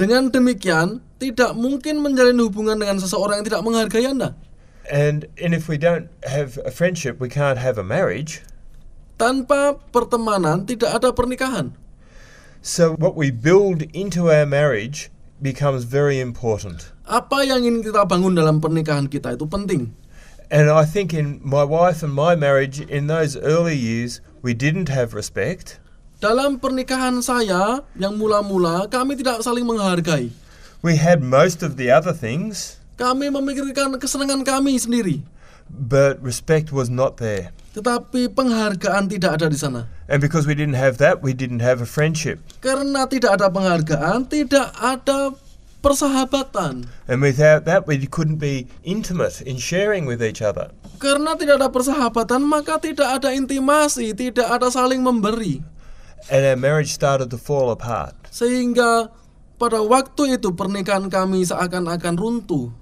Dengan 0.00 0.32
demikian, 0.32 1.04
tidak 1.20 1.52
mungkin 1.52 2.00
menjalin 2.00 2.40
hubungan 2.40 2.80
dengan 2.80 2.96
seseorang 2.96 3.44
yang 3.44 3.46
tidak 3.52 3.60
menghargai 3.60 4.08
Anda. 4.08 4.32
And 4.88 5.28
and 5.36 5.52
if 5.52 5.68
we 5.68 5.76
don't 5.76 6.08
have 6.24 6.56
a 6.64 6.72
friendship, 6.72 7.20
we 7.20 7.28
can't 7.28 7.60
have 7.60 7.76
a 7.76 7.84
marriage. 7.84 8.40
Tanpa 9.20 9.76
pertemanan 9.92 10.64
tidak 10.64 10.96
ada 10.96 11.12
pernikahan. 11.12 11.76
So 12.64 12.96
what 12.96 13.16
we 13.16 13.28
build 13.28 13.84
into 13.92 14.32
our 14.32 14.48
marriage 14.48 15.12
becomes 15.40 15.84
very 15.84 16.20
important. 16.20 16.92
Apa 17.04 17.44
yang 17.44 17.64
ingin 17.64 17.84
kita 17.84 18.04
bangun 18.08 18.36
dalam 18.36 18.60
pernikahan 18.60 19.08
kita 19.08 19.36
itu 19.36 19.48
penting. 19.48 19.92
And 20.50 20.66
I 20.66 20.82
think 20.82 21.14
in 21.14 21.38
my 21.46 21.62
wife 21.62 22.02
and 22.02 22.10
my 22.10 22.34
marriage 22.34 22.82
in 22.82 23.06
those 23.06 23.38
early 23.38 23.76
years, 23.76 24.18
we 24.42 24.50
didn't 24.50 24.90
have 24.90 25.14
respect. 25.14 25.78
Dalam 26.20 26.60
pernikahan 26.60 27.22
saya 27.22 27.86
yang 27.96 28.18
mula-mula 28.18 28.90
kami 28.90 29.16
tidak 29.16 29.40
saling 29.40 29.64
menghargai. 29.64 30.34
We 30.84 30.96
had 30.96 31.24
most 31.24 31.62
of 31.64 31.76
the 31.76 31.88
other 31.92 32.12
things, 32.12 32.79
Kami 33.00 33.32
memikirkan 33.32 33.96
kesenangan 33.96 34.44
kami 34.44 34.76
sendiri, 34.76 35.24
but 35.72 36.20
respect 36.20 36.68
was 36.68 36.92
not 36.92 37.16
there. 37.16 37.56
tetapi 37.70 38.26
penghargaan 38.34 39.06
tidak 39.06 39.38
ada 39.38 39.46
di 39.46 39.58
sana. 39.58 39.86
And 40.10 40.18
because 40.18 40.42
we 40.42 40.58
didn't 40.58 40.78
have 40.78 40.98
that, 40.98 41.22
we 41.22 41.30
didn't 41.30 41.62
have 41.62 41.78
a 41.78 41.86
friendship. 41.86 42.42
Karena 42.58 43.06
tidak 43.06 43.38
ada 43.38 43.46
penghargaan, 43.46 44.26
tidak 44.26 44.74
ada 44.74 45.30
persahabatan. 45.78 46.90
And 47.06 47.22
without 47.22 47.64
that, 47.70 47.86
we 47.86 48.02
couldn't 48.10 48.42
be 48.42 48.66
intimate 48.82 49.38
in 49.46 49.62
sharing 49.62 50.04
with 50.04 50.18
each 50.18 50.42
other. 50.42 50.74
Karena 50.98 51.38
tidak 51.38 51.62
ada 51.62 51.70
persahabatan, 51.70 52.42
maka 52.42 52.82
tidak 52.82 53.22
ada 53.22 53.30
intimasi, 53.30 54.12
tidak 54.18 54.50
ada 54.50 54.66
saling 54.68 55.00
memberi. 55.00 55.62
And 56.28 56.42
our 56.44 56.58
marriage 56.58 56.92
started 56.92 57.30
to 57.32 57.38
fall 57.38 57.70
apart. 57.70 58.12
Sehingga 58.34 59.08
pada 59.56 59.80
waktu 59.80 60.36
itu 60.36 60.52
pernikahan 60.52 61.06
kami 61.06 61.46
seakan-akan 61.46 62.18
runtuh. 62.18 62.74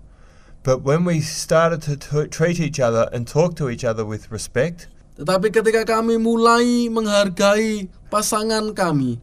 But 0.68 0.84
when 0.84 1.08
we 1.08 1.24
started 1.24 1.80
to 1.80 2.28
treat 2.28 2.60
each 2.60 2.76
other 2.76 3.08
and 3.08 3.24
talk 3.24 3.56
to 3.56 3.72
each 3.72 3.88
other 3.88 4.04
with 4.04 4.28
respect, 4.28 4.84
Tetapi 5.16 5.48
ketika 5.48 5.88
kami 5.88 6.20
mulai 6.20 6.92
menghargai 6.92 7.88
pasangan 8.12 8.76
kami, 8.76 9.16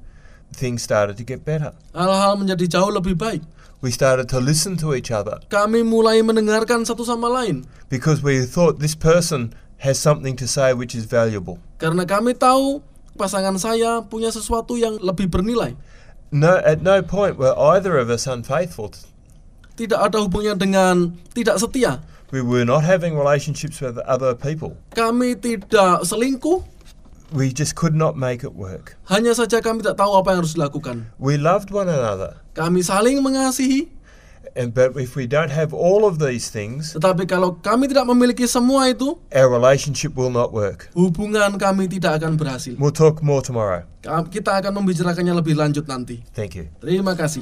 things 0.50 0.82
started 0.82 1.22
to 1.22 1.24
get 1.24 1.46
better. 1.46 1.78
hal-hal 1.94 2.42
menjadi 2.42 2.66
jauh 2.66 2.90
lebih 2.90 3.14
baik. 3.14 3.46
We 3.86 3.94
started 3.94 4.26
to 4.34 4.42
listen 4.42 4.74
to 4.82 4.98
each 4.98 5.14
other 5.14 5.38
Kami 5.54 5.86
mulai 5.86 6.26
mendengarkan 6.26 6.82
satu 6.82 7.06
sama 7.06 7.30
lain 7.30 7.70
because 7.94 8.26
we 8.26 8.42
thought 8.42 8.82
this 8.82 8.98
person 8.98 9.54
has 9.86 10.02
something 10.02 10.34
to 10.42 10.50
say 10.50 10.74
which 10.74 10.98
is 10.98 11.06
valuable. 11.06 11.62
karena 11.78 12.10
kami 12.10 12.34
tahu 12.34 12.82
pasangan 13.14 13.62
saya 13.62 14.02
punya 14.02 14.34
sesuatu 14.34 14.82
yang 14.82 14.98
lebih 14.98 15.30
bernilai. 15.30 15.78
No, 16.34 16.58
at 16.66 16.82
no 16.82 17.06
point 17.06 17.38
were 17.38 17.54
either 17.78 18.02
of 18.02 18.10
us 18.10 18.26
unfaithful. 18.26 18.98
Tidak 19.76 20.00
ada 20.00 20.24
hubungannya 20.24 20.56
dengan 20.56 20.96
tidak 21.36 21.60
setia. 21.60 22.00
We 22.34 22.42
were 22.42 22.66
not 22.66 22.82
having 22.84 23.14
relationships 23.16 23.80
with 23.84 24.00
other 24.08 24.34
people. 24.34 24.76
Kami 24.96 25.36
tidak 25.36 26.04
selingkuh, 26.04 26.64
We 27.34 27.50
just 27.50 27.74
could 27.74 27.98
not 27.98 28.14
make 28.14 28.46
it 28.46 28.54
work. 28.54 28.96
hanya 29.10 29.34
saja 29.34 29.58
kami 29.58 29.82
tidak 29.82 29.98
tahu 29.98 30.14
apa 30.14 30.32
yang 30.32 30.40
harus 30.46 30.54
dilakukan. 30.54 31.10
We 31.18 31.42
loved 31.42 31.74
one 31.74 31.90
another, 31.90 32.38
Kami 32.54 32.86
saling 32.86 33.18
mengasihi, 33.20 33.90
and 34.54 34.72
but 34.78 34.94
if 34.96 35.18
we 35.18 35.26
don't 35.26 35.50
have 35.50 35.74
all 35.74 36.06
of 36.06 36.22
these 36.22 36.54
things, 36.54 36.94
tetapi 36.94 37.26
kalau 37.26 37.58
kami 37.66 37.90
tidak 37.90 38.06
memiliki 38.06 38.46
semua 38.46 38.94
itu, 38.94 39.18
our 39.34 39.50
relationship 39.50 40.14
will 40.14 40.30
not 40.32 40.54
work. 40.54 40.88
hubungan 40.94 41.58
kami 41.58 41.90
tidak 41.90 42.22
akan 42.22 42.38
berhasil. 42.38 42.78
We'll 42.78 42.94
talk 42.96 43.26
more 43.26 43.42
tomorrow. 43.42 43.84
Kita 44.06 44.62
akan 44.62 44.86
membicarakannya 44.86 45.34
lebih 45.34 45.58
lanjut 45.58 45.90
nanti. 45.90 46.22
Thank 46.38 46.54
you. 46.56 46.70
Terima 46.78 47.18
kasih. 47.18 47.42